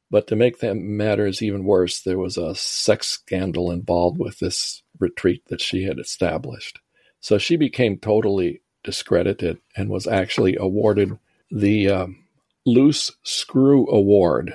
[0.10, 4.84] But to make that matters even worse, there was a sex scandal involved with this
[5.00, 6.80] retreat that she had established.
[7.22, 11.18] So she became totally discredited and was actually awarded
[11.50, 12.24] the um,
[12.66, 14.54] Loose Screw Award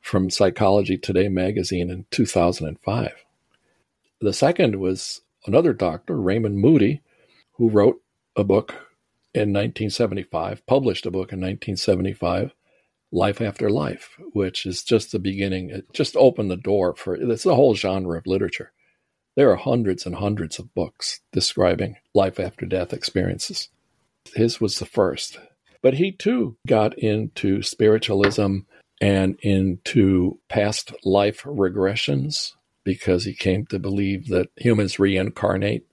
[0.00, 3.12] from Psychology Today magazine in 2005.
[4.20, 7.02] The second was another doctor, Raymond Moody,
[7.54, 8.00] who wrote
[8.36, 8.74] a book
[9.34, 12.54] in 1975, published a book in 1975,
[13.10, 15.70] Life After Life, which is just the beginning.
[15.70, 18.72] It just opened the door for it's a whole genre of literature.
[19.36, 23.68] There are hundreds and hundreds of books describing life after death experiences.
[24.34, 25.38] His was the first.
[25.82, 28.58] But he too got into spiritualism
[29.00, 32.52] and into past life regressions
[32.84, 35.86] because he came to believe that humans reincarnate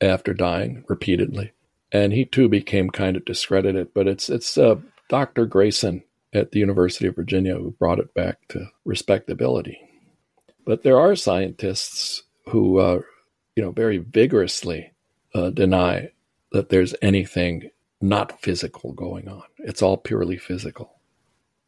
[0.00, 1.52] after dying repeatedly.
[1.92, 3.92] And he too became kind of discredited.
[3.94, 4.76] But it's it's uh,
[5.08, 5.46] Dr.
[5.46, 9.78] Greyson at the University of Virginia who brought it back to respectability.
[10.64, 13.00] But there are scientists who, uh,
[13.56, 14.92] you know, very vigorously
[15.34, 16.10] uh, deny
[16.52, 19.42] that there's anything not physical going on.
[19.58, 21.00] It's all purely physical.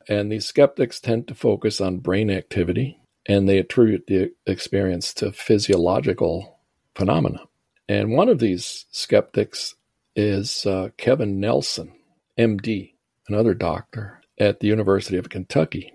[0.08, 5.32] And these skeptics tend to focus on brain activity and they attribute the experience to
[5.32, 6.58] physiological
[6.94, 7.40] phenomena.
[7.88, 9.74] And one of these skeptics
[10.14, 11.92] is uh, Kevin Nelson,
[12.38, 12.94] MD,
[13.28, 15.92] another doctor at the University of Kentucky.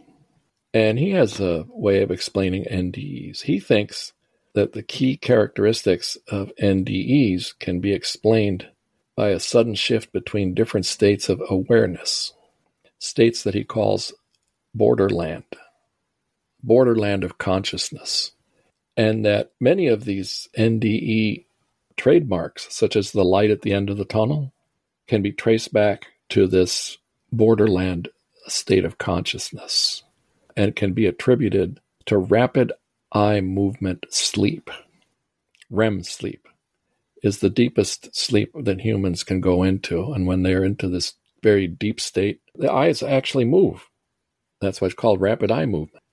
[0.74, 3.42] And he has a way of explaining NDEs.
[3.42, 4.14] He thinks
[4.54, 8.68] that the key characteristics of NDEs can be explained
[9.16, 12.34] by a sudden shift between different states of awareness,
[13.00, 14.14] states that he calls
[14.76, 15.44] borderland,
[16.62, 18.32] borderland of consciousness,
[18.96, 21.46] and that many of these NDE
[21.98, 24.54] trademarks, such as the light at the end of the tunnel,
[25.08, 26.98] can be traced back to this
[27.32, 28.10] borderland
[28.48, 30.04] state of consciousness
[30.56, 32.72] and can be attributed to rapid
[33.12, 34.70] eye movement sleep,
[35.70, 36.48] REM sleep
[37.24, 40.14] is the deepest sleep that humans can go into.
[40.14, 43.88] And when they're into this very deep state, the eyes actually move.
[44.62, 46.04] That's what's called rapid eye movement.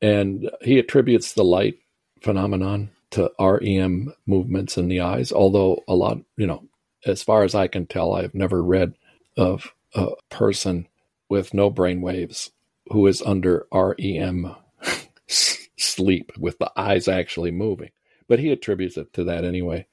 [0.00, 1.78] And he attributes the light
[2.20, 6.64] phenomenon to REM movements in the eyes, although a lot, you know,
[7.06, 8.94] as far as I can tell, I've never read
[9.36, 10.88] of a person
[11.28, 12.50] with no brain waves
[12.90, 14.54] who is under REM
[15.28, 17.90] sleep with the eyes actually moving.
[18.26, 19.86] But he attributes it to that anyway.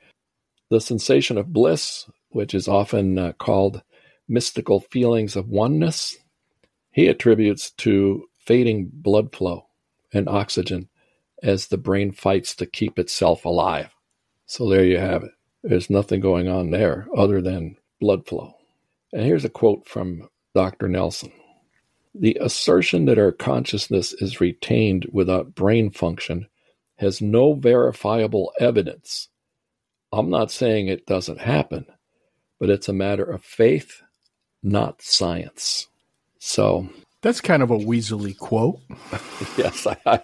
[0.69, 3.83] The sensation of bliss, which is often uh, called
[4.27, 6.17] mystical feelings of oneness,
[6.91, 9.67] he attributes to fading blood flow
[10.11, 10.89] and oxygen
[11.43, 13.89] as the brain fights to keep itself alive.
[14.45, 15.31] So there you have it.
[15.63, 18.55] There's nothing going on there other than blood flow.
[19.13, 20.87] And here's a quote from Dr.
[20.87, 21.31] Nelson
[22.15, 26.47] The assertion that our consciousness is retained without brain function
[26.97, 29.29] has no verifiable evidence
[30.11, 31.85] I'm not saying it doesn't happen,
[32.59, 34.01] but it's a matter of faith,
[34.61, 35.87] not science.
[36.39, 36.89] So
[37.21, 38.79] that's kind of a Weasley quote.
[39.57, 40.21] yes, I,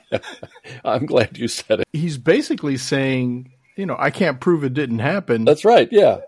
[0.83, 1.87] am glad you said it.
[1.93, 5.45] He's basically saying, you know, I can't prove it didn't happen.
[5.45, 5.87] That's right.
[5.91, 6.21] Yeah,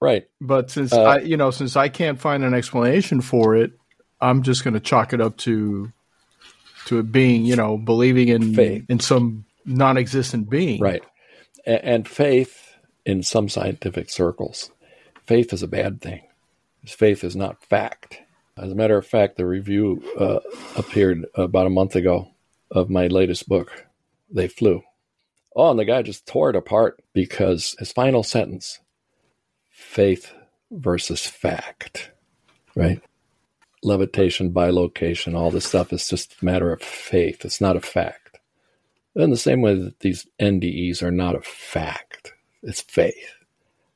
[0.00, 0.24] right.
[0.40, 3.72] But since uh, I, you know, since I can't find an explanation for it,
[4.20, 5.92] I'm just going to chalk it up to
[6.86, 8.84] to it being, you know, believing in faith.
[8.88, 10.80] in some non-existent being.
[10.80, 11.02] Right.
[11.66, 14.70] and, and faith in some scientific circles.
[15.26, 16.22] Faith is a bad thing.
[16.84, 18.20] Faith is not fact.
[18.56, 20.38] As a matter of fact, the review uh,
[20.76, 22.28] appeared about a month ago
[22.70, 23.86] of my latest book,
[24.30, 24.82] They Flew.
[25.56, 28.80] Oh, and the guy just tore it apart because his final sentence
[29.70, 30.32] faith
[30.70, 32.10] versus fact,
[32.76, 33.00] right?
[33.82, 37.44] Levitation, bilocation, all this stuff is just a matter of faith.
[37.44, 38.38] It's not a fact.
[39.16, 42.32] In the same way that these NDEs are not a fact.
[42.62, 43.34] It's faith.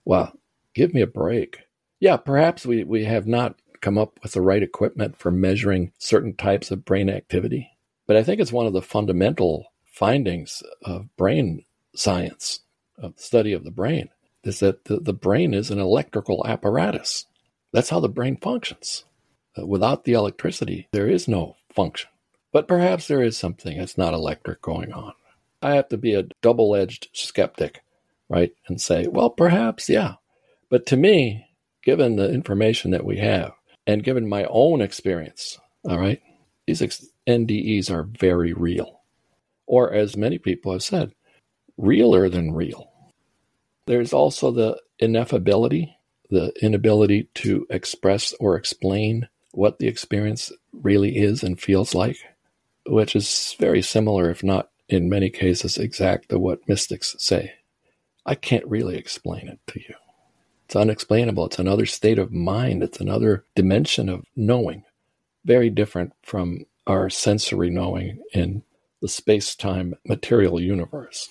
[0.05, 0.33] Well,
[0.75, 1.61] give me a break.
[2.01, 6.35] Yeah, perhaps we, we have not come up with the right equipment for measuring certain
[6.35, 7.71] types of brain activity.
[8.07, 11.65] But I think it's one of the fundamental findings of brain
[11.95, 12.61] science,
[12.99, 14.09] of the study of the brain,
[14.45, 17.27] is that the, the brain is an electrical apparatus.
[17.73, 19.05] That's how the brain functions.
[19.59, 22.11] Uh, without the electricity, there is no function.
[22.53, 25.13] But perhaps there is something that's not electric going on.
[25.61, 27.83] I have to be a double edged skeptic
[28.29, 28.53] right?
[28.67, 30.15] And say, well, perhaps, yeah.
[30.69, 31.47] But to me,
[31.83, 33.53] given the information that we have
[33.89, 35.59] and given my own experience,
[35.89, 36.21] all right,
[36.67, 36.83] these
[37.27, 39.01] NDEs are very real.
[39.67, 41.15] Or as many people have said,
[41.79, 42.91] realer than real.
[43.87, 45.95] There's also the ineffability,
[46.29, 52.19] the inability to express or explain what the experience really is and feels like,
[52.87, 57.53] which is very similar, if not in many cases exact, to what mystics say.
[58.27, 59.95] I can't really explain it to you.
[60.69, 61.47] It's unexplainable.
[61.47, 62.83] It's another state of mind.
[62.83, 64.85] It's another dimension of knowing,
[65.47, 68.63] very different from our sensory knowing in
[69.01, 71.31] the space time material universe.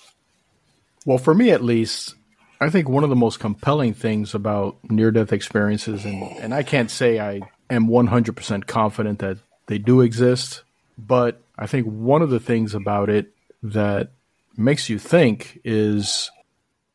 [1.06, 2.16] Well, for me at least,
[2.60, 6.64] I think one of the most compelling things about near death experiences, and, and I
[6.64, 10.64] can't say I am 100% confident that they do exist,
[10.98, 13.32] but I think one of the things about it
[13.62, 14.10] that
[14.56, 16.32] makes you think is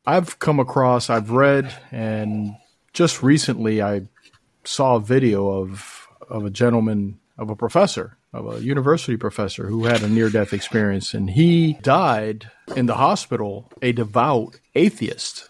[0.06, 2.56] I've come across, I've read, and
[2.94, 4.02] just recently I
[4.64, 9.86] saw a video of of a gentleman, of a professor, of a university professor who
[9.86, 15.48] had a near death experience, and he died in the hospital a devout atheist.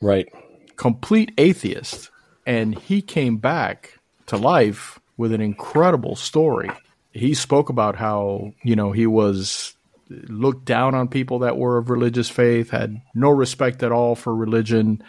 [0.00, 0.28] Right.
[0.76, 2.10] Complete atheist.
[2.46, 6.70] And he came back to life with an incredible story.
[7.12, 9.73] He spoke about how, you know, he was
[10.08, 14.34] looked down on people that were of religious faith, had no respect at all for
[14.34, 15.02] religion,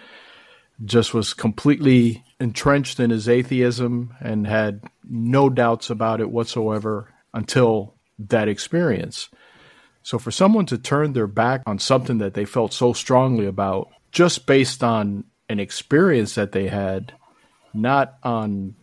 [0.84, 7.93] just was completely entrenched in his atheism and had no doubts about it whatsoever until
[8.20, 9.30] that experience.
[10.04, 13.89] So for someone to turn their back on something that they felt so strongly about
[14.12, 17.14] just based on an experience that they had,
[17.74, 18.76] not on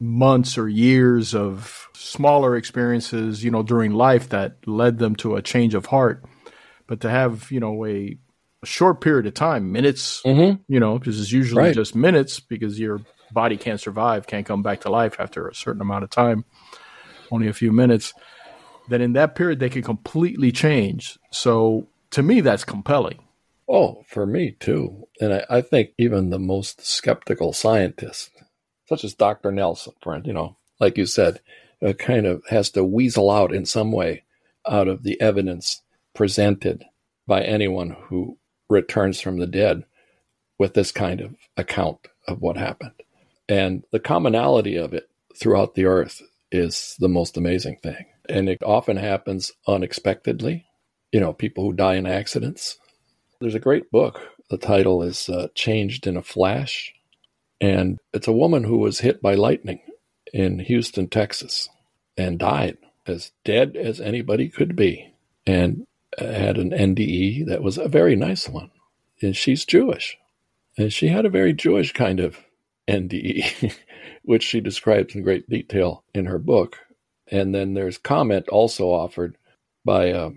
[0.00, 5.42] months or years of smaller experiences, you know, during life that led them to a
[5.42, 6.24] change of heart,
[6.86, 8.16] but to have, you know, a,
[8.62, 10.60] a short period of time, minutes, mm-hmm.
[10.66, 11.74] you know, because it's usually right.
[11.74, 15.82] just minutes because your body can't survive, can't come back to life after a certain
[15.82, 16.44] amount of time,
[17.30, 18.14] only a few minutes.
[18.88, 21.18] Then in that period, they can completely change.
[21.30, 23.20] So to me, that's compelling.
[23.68, 25.06] Oh, for me too.
[25.20, 28.30] And I, I think even the most skeptical scientist
[28.90, 29.52] such as Dr.
[29.52, 31.40] Nelson, friend, you know, like you said,
[31.80, 34.24] uh, kind of has to weasel out in some way
[34.68, 35.80] out of the evidence
[36.12, 36.84] presented
[37.26, 38.36] by anyone who
[38.68, 39.84] returns from the dead
[40.58, 42.92] with this kind of account of what happened.
[43.48, 46.20] And the commonality of it throughout the earth
[46.50, 48.06] is the most amazing thing.
[48.28, 50.66] And it often happens unexpectedly.
[51.12, 52.76] You know, people who die in accidents.
[53.40, 54.20] There's a great book.
[54.50, 56.92] The title is uh, Changed in a Flash
[57.60, 59.80] and it's a woman who was hit by lightning
[60.32, 61.68] in Houston, Texas,
[62.16, 65.14] and died as dead as anybody could be,
[65.46, 65.86] and
[66.18, 68.70] had an NDE that was a very nice one.
[69.22, 70.16] And she's Jewish.
[70.78, 72.38] And she had a very Jewish kind of
[72.88, 73.74] NDE,
[74.22, 76.78] which she describes in great detail in her book.
[77.30, 79.36] And then there's comment also offered
[79.84, 80.30] by a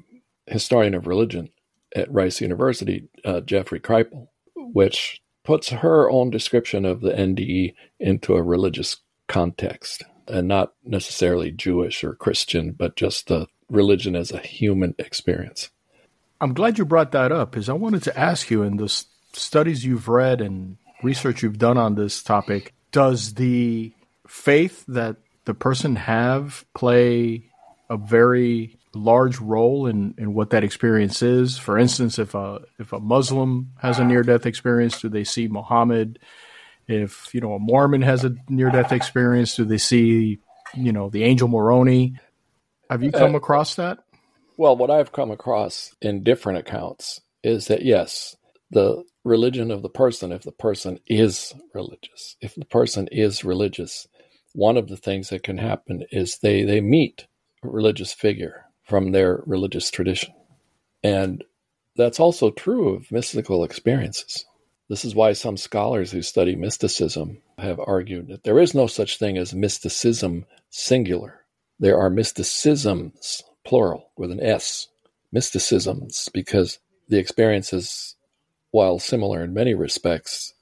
[0.47, 1.49] historian of religion
[1.95, 8.35] at Rice University, uh, Jeffrey Kripal, which puts her own description of the NDE into
[8.35, 14.39] a religious context and not necessarily Jewish or Christian, but just the religion as a
[14.39, 15.69] human experience.
[16.39, 18.89] I'm glad you brought that up because I wanted to ask you in the
[19.33, 23.91] studies you've read and research you've done on this topic, does the
[24.27, 27.43] faith that the person have play
[27.89, 31.57] a very large role in, in what that experience is.
[31.57, 35.47] For instance, if a if a Muslim has a near death experience, do they see
[35.47, 36.19] Muhammad?
[36.87, 40.39] If you know a Mormon has a near death experience, do they see
[40.75, 42.15] you know the angel Moroni?
[42.89, 43.99] Have you come uh, across that?
[44.57, 48.35] Well, what I've come across in different accounts is that yes,
[48.69, 54.07] the religion of the person, if the person is religious, if the person is religious,
[54.53, 57.25] one of the things that can happen is they they meet
[57.63, 60.31] a religious figure from their religious tradition.
[61.01, 61.43] And
[61.95, 64.45] that's also true of mystical experiences.
[64.87, 69.17] This is why some scholars who study mysticism have argued that there is no such
[69.17, 71.39] thing as mysticism singular.
[71.79, 74.89] There are mysticisms, plural, with an S,
[75.31, 76.77] mysticisms, because
[77.09, 78.15] the experiences,
[78.69, 80.53] while similar in many respects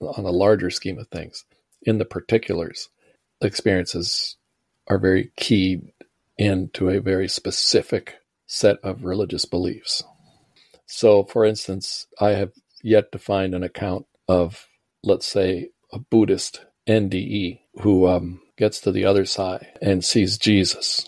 [0.00, 1.44] on a larger scheme of things,
[1.82, 2.88] in the particulars,
[3.42, 4.36] experiences
[4.86, 5.92] are very key
[6.40, 8.14] into a very specific
[8.46, 10.02] set of religious beliefs.
[10.86, 14.66] So, for instance, I have yet to find an account of,
[15.04, 21.06] let's say, a Buddhist NDE who um, gets to the other side and sees Jesus,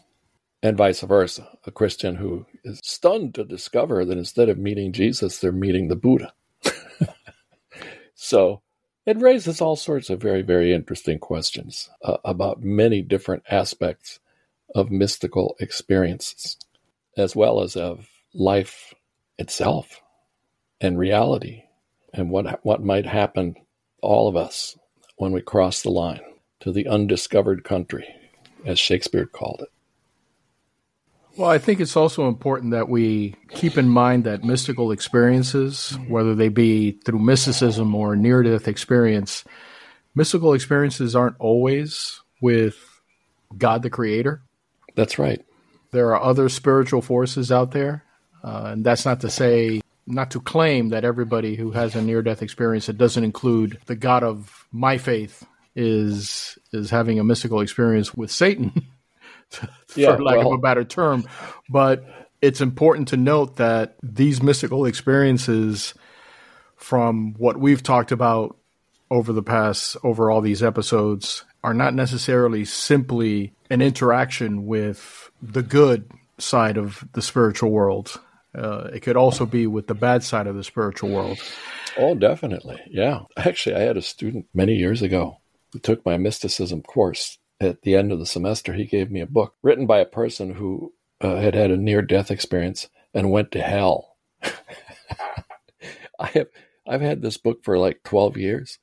[0.63, 1.49] and vice versa.
[1.67, 5.97] A Christian who is stunned to discover that instead of meeting Jesus, they're meeting the
[5.97, 6.35] Buddha.
[8.15, 8.61] so,
[9.07, 14.21] it raises all sorts of very, very interesting questions uh, about many different aspects
[14.75, 16.57] of mystical experiences,
[17.17, 18.95] as well as of life
[19.39, 20.01] itself
[20.81, 21.65] and reality
[22.13, 23.55] and what, what might happen
[24.03, 24.79] all of us
[25.17, 26.21] when we cross the line
[26.61, 28.07] to the undiscovered country,
[28.65, 29.69] as Shakespeare called it.
[31.37, 36.35] Well, I think it's also important that we keep in mind that mystical experiences, whether
[36.35, 39.43] they be through mysticism or near death experience,
[40.15, 42.77] mystical experiences aren't always with
[43.57, 44.43] God the Creator.
[44.95, 45.45] That's right.
[45.91, 48.05] There are other spiritual forces out there.
[48.43, 52.23] Uh, and that's not to say not to claim that everybody who has a near
[52.23, 57.61] death experience that doesn't include the God of my faith is is having a mystical
[57.61, 58.73] experience with Satan,
[59.49, 61.25] for yeah, lack well, of a better term.
[61.69, 62.05] But
[62.43, 65.95] it's important to note that these mystical experiences,
[66.77, 68.57] from what we've talked about
[69.11, 75.63] over the past over all these episodes, are not necessarily simply an interaction with the
[75.63, 78.21] good side of the spiritual world.
[78.55, 81.39] Uh, it could also be with the bad side of the spiritual world.
[81.97, 82.81] Oh, definitely.
[82.91, 83.21] Yeah.
[83.37, 85.39] Actually, I had a student many years ago
[85.73, 87.39] who took my mysticism course.
[87.61, 90.55] At the end of the semester, he gave me a book written by a person
[90.55, 94.17] who uh, had had a near death experience and went to hell.
[96.19, 96.49] I have
[96.87, 98.79] I've had this book for like 12 years.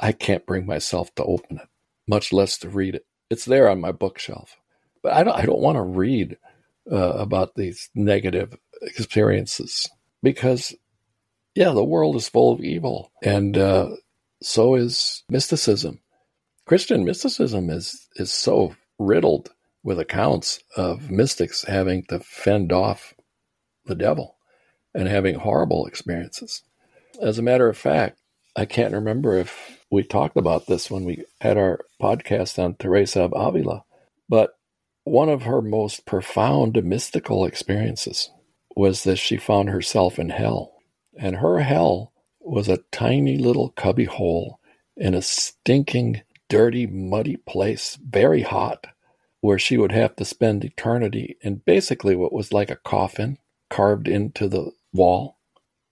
[0.00, 1.68] I can't bring myself to open it,
[2.06, 3.06] much less to read it.
[3.30, 4.56] It's there on my bookshelf.
[5.02, 6.38] But I don't I don't want to read
[6.90, 9.88] uh, about these negative experiences
[10.22, 10.74] because
[11.54, 13.90] yeah, the world is full of evil and uh,
[14.42, 16.00] so is mysticism.
[16.66, 19.50] Christian mysticism is is so riddled
[19.82, 23.14] with accounts of mystics having to fend off
[23.84, 24.36] the devil
[24.94, 26.62] and having horrible experiences.
[27.20, 28.18] As a matter of fact,
[28.56, 33.22] I can't remember if we talked about this when we had our podcast on Teresa
[33.22, 33.84] of Avila,
[34.28, 34.58] but
[35.04, 38.30] one of her most profound mystical experiences
[38.74, 40.74] was that she found herself in hell.
[41.16, 44.58] And her hell was a tiny little cubby hole
[44.96, 48.88] in a stinking, dirty, muddy place, very hot,
[49.40, 53.38] where she would have to spend eternity in basically what was like a coffin
[53.70, 55.38] carved into the wall.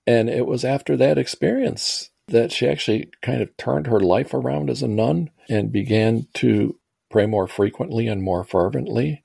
[0.06, 4.70] And it was after that experience that she actually kind of turned her life around
[4.70, 6.78] as a nun and began to
[7.10, 9.24] pray more frequently and more fervently.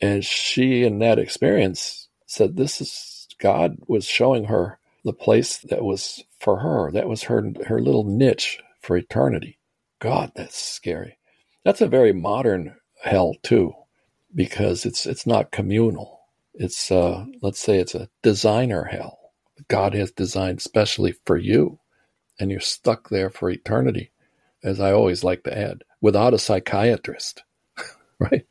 [0.00, 5.84] And she, in that experience, said, This is God was showing her the place that
[5.84, 6.90] was for her.
[6.90, 9.58] That was her her little niche for eternity.
[10.00, 11.18] God, that's scary.
[11.64, 13.72] That's a very modern hell too,
[14.34, 16.20] because it's it's not communal.
[16.54, 19.18] It's uh, let's say it's a designer hell.
[19.68, 21.78] God has designed specially for you,
[22.38, 24.10] and you're stuck there for eternity.
[24.62, 27.42] As I always like to add, without a psychiatrist,
[28.18, 28.46] right?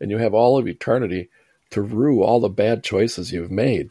[0.00, 1.30] And you have all of eternity
[1.70, 3.90] to rue all the bad choices you've made.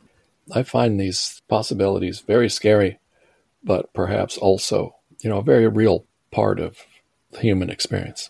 [0.54, 3.00] I find these possibilities very scary,
[3.64, 6.78] but perhaps also, you know, a very real part of
[7.32, 8.30] the human experience.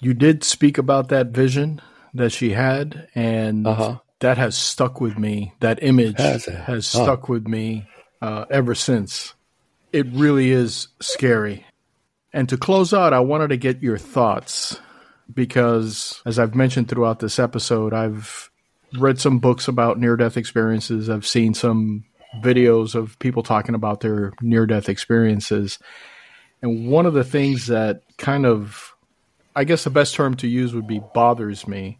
[0.00, 1.80] You did speak about that vision
[2.14, 3.98] that she had, and uh-huh.
[4.20, 5.52] that has stuck with me.
[5.60, 7.86] That image has, has stuck with me
[8.22, 9.34] uh, ever since.
[9.92, 11.64] It really is scary.
[12.32, 14.78] And to close out, I wanted to get your thoughts
[15.32, 18.50] because, as I've mentioned throughout this episode, I've
[18.98, 21.10] read some books about near death experiences.
[21.10, 22.04] I've seen some
[22.42, 25.78] videos of people talking about their near death experiences.
[26.62, 28.94] And one of the things that kind of
[29.54, 31.98] I guess the best term to use would be bothers me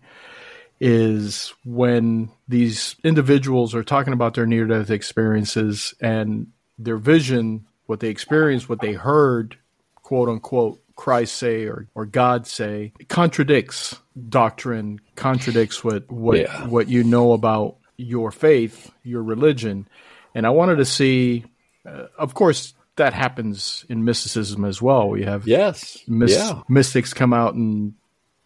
[0.80, 6.46] is when these individuals are talking about their near death experiences and
[6.78, 9.58] their vision, what they experienced, what they heard,
[9.96, 16.66] quote unquote, Christ say or, or God say, contradicts doctrine, contradicts what what, yeah.
[16.68, 19.88] what you know about your faith, your religion.
[20.36, 21.44] And I wanted to see,
[21.84, 25.08] uh, of course, that happens in mysticism as well.
[25.08, 26.62] We have yes, yeah.
[26.68, 27.94] mystics come out and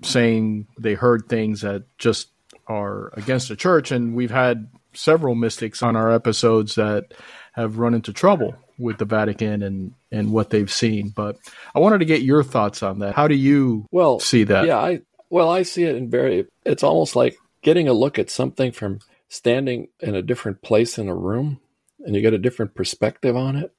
[0.03, 2.29] saying they heard things that just
[2.67, 7.13] are against the church, and we've had several mystics on our episodes that
[7.53, 11.11] have run into trouble with the Vatican and and what they've seen.
[11.11, 11.37] But
[11.75, 13.15] I wanted to get your thoughts on that.
[13.15, 14.67] How do you well see that?
[14.67, 15.01] Yeah, I
[15.31, 16.47] well I see it in very.
[16.65, 21.09] It's almost like getting a look at something from standing in a different place in
[21.09, 21.61] a room,
[22.01, 23.73] and you get a different perspective on it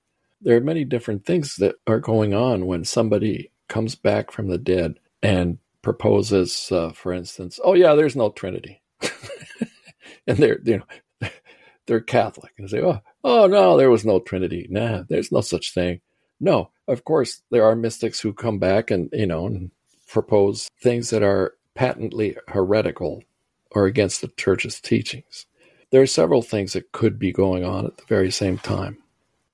[0.45, 4.57] there are many different things that are going on when somebody comes back from the
[4.57, 8.81] dead and proposes, uh, for instance, oh yeah, there's no Trinity,
[10.27, 11.29] and they're you know
[11.87, 15.73] they're Catholic and say, oh oh no, there was no Trinity, nah, there's no such
[15.73, 15.99] thing.
[16.39, 19.71] No, of course there are mystics who come back and you know and
[20.07, 23.23] propose things that are patently heretical
[23.71, 25.45] or against the church's teachings.
[25.91, 28.97] There are several things that could be going on at the very same time.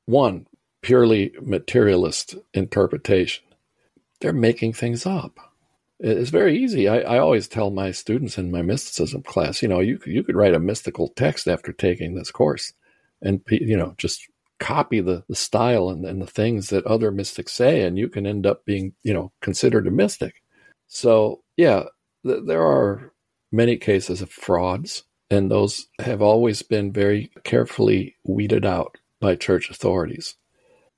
[0.05, 0.47] One,
[0.81, 3.43] purely materialist interpretation.
[4.19, 5.39] They're making things up.
[5.99, 6.87] It's very easy.
[6.87, 10.35] I, I, always tell my students in my mysticism class, you know, you you could
[10.35, 12.73] write a mystical text after taking this course,
[13.21, 14.27] and you know, just
[14.59, 18.27] copy the, the style and, and the things that other mystics say, and you can
[18.27, 20.35] end up being, you know, considered a mystic.
[20.87, 21.83] So yeah,
[22.25, 23.11] th- there are
[23.51, 29.69] many cases of frauds And those have always been very carefully weeded out by church
[29.69, 30.35] authorities.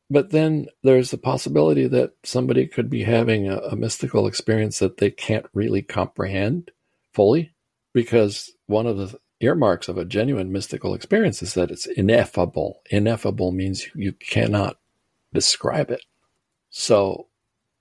[0.09, 4.97] But then there's the possibility that somebody could be having a, a, mystical experience that
[4.97, 6.71] they can't really comprehend
[7.13, 7.53] fully,
[7.93, 12.81] because one of the earmarks of a genuine mystical experience is that it's ineffable.
[12.89, 14.77] Ineffable means you cannot
[15.33, 16.01] describe it.
[16.69, 17.27] So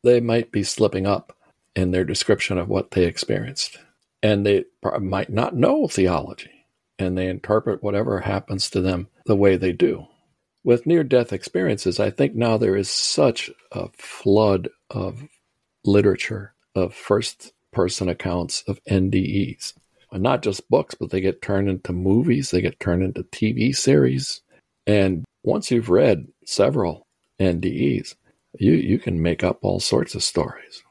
[0.03, 1.36] they might be slipping up
[1.74, 3.78] in their description of what they experienced.
[4.22, 4.64] And they
[5.00, 6.66] might not know theology,
[6.98, 10.07] and they interpret whatever happens to them the way they do.
[10.64, 15.26] With near death experiences, I think now there is such a flood of
[15.84, 19.72] literature, of first person accounts of NDEs.
[20.13, 23.75] And not just books, but they get turned into movies, they get turned into TV
[23.75, 24.43] series.
[24.87, 27.07] And once you've read several
[27.41, 28.15] NDEs,
[28.59, 30.83] you, you can make up all sorts of stories.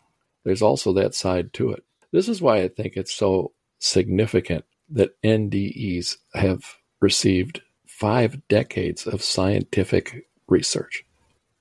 [0.44, 1.84] There's also that side to it.
[2.12, 9.22] This is why I think it's so significant that NDEs have received five decades of
[9.22, 11.06] scientific research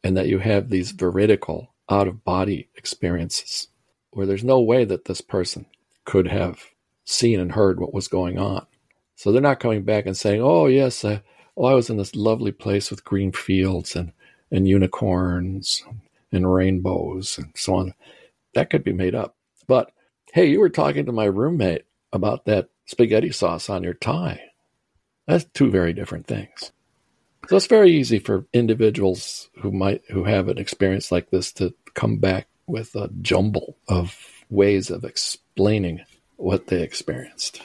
[0.03, 3.69] and that you have these veridical out of body experiences
[4.11, 5.67] where there's no way that this person
[6.05, 6.65] could have
[7.11, 8.67] seen and heard what was going on.
[9.17, 11.23] So they're not coming back and saying, "Oh yes, I,
[11.57, 14.13] oh I was in this lovely place with green fields and
[14.51, 15.85] and unicorns
[16.33, 17.95] and rainbows and so on."
[18.55, 19.37] That could be made up.
[19.67, 19.93] But
[20.33, 24.41] hey, you were talking to my roommate about that spaghetti sauce on your tie.
[25.27, 26.73] That's two very different things.
[27.49, 31.75] So it's very easy for individuals who might who have an experience like this to
[31.95, 34.17] come back with a jumble of
[34.49, 36.01] ways of explaining
[36.41, 37.63] what they experienced.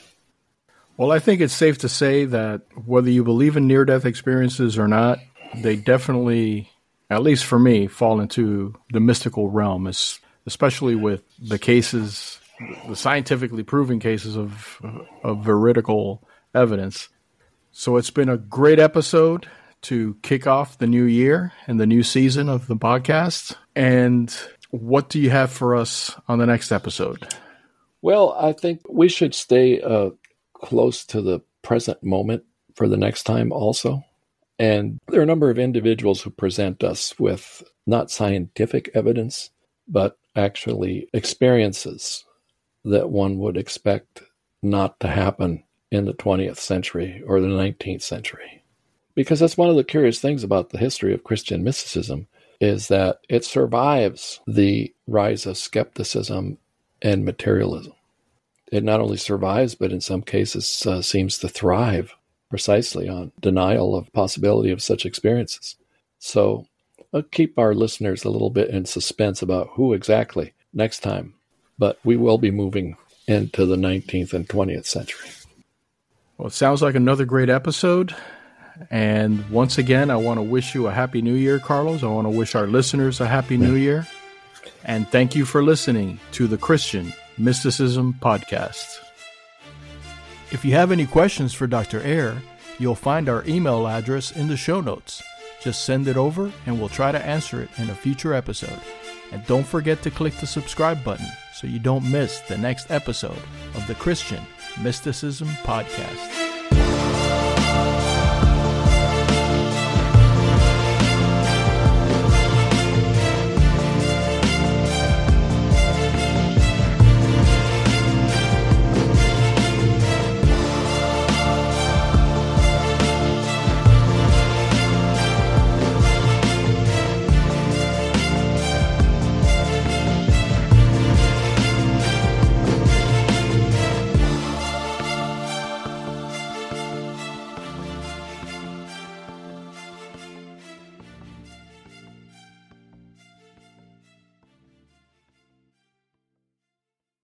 [0.98, 4.78] Well, I think it's safe to say that whether you believe in near death experiences
[4.78, 5.20] or not,
[5.56, 6.70] they definitely,
[7.10, 9.88] at least for me, fall into the mystical realm,
[10.46, 12.40] especially with the cases,
[12.88, 14.82] the scientifically proven cases of,
[15.24, 17.10] of veridical evidence
[17.78, 19.50] so it's been a great episode
[19.82, 23.58] to kick off the new year and the new season of the podcast.
[23.76, 24.34] And
[24.70, 27.36] what do you have for us on the next episode?
[28.06, 30.12] Well, I think we should stay uh,
[30.54, 32.44] close to the present moment
[32.76, 34.04] for the next time also.
[34.60, 39.50] And there are a number of individuals who present us with not scientific evidence,
[39.88, 42.24] but actually experiences
[42.84, 44.22] that one would expect
[44.62, 48.64] not to happen in the 20th century or the 19th century.
[49.16, 52.28] Because that's one of the curious things about the history of Christian mysticism
[52.62, 56.60] is that it survives the rise of skepticism
[57.02, 57.94] and materialism.
[58.72, 62.14] It not only survives, but in some cases uh, seems to thrive
[62.50, 65.76] precisely on denial of possibility of such experiences.
[66.20, 66.68] So
[67.14, 71.36] I'll keep our listeners a little bit in suspense about who exactly next time,
[71.78, 75.30] but we will be moving into the 19th and 20th century.
[76.38, 78.16] Well, it sounds like another great episode.
[78.92, 82.04] And once again, I want to wish you a happy new year, Carlos.
[82.04, 84.06] I want to wish our listeners a happy new year.
[84.84, 89.00] And thank you for listening to the Christian Mysticism Podcast.
[90.52, 92.02] If you have any questions for Dr.
[92.02, 92.42] Eire,
[92.80, 95.24] you'll find our email address in the show notes.
[95.62, 98.80] Just send it over and we'll try to answer it in a future episode.
[99.32, 103.42] And don't forget to click the subscribe button so you don't miss the next episode
[103.74, 104.44] of the Christian
[104.82, 106.45] Mysticism Podcast.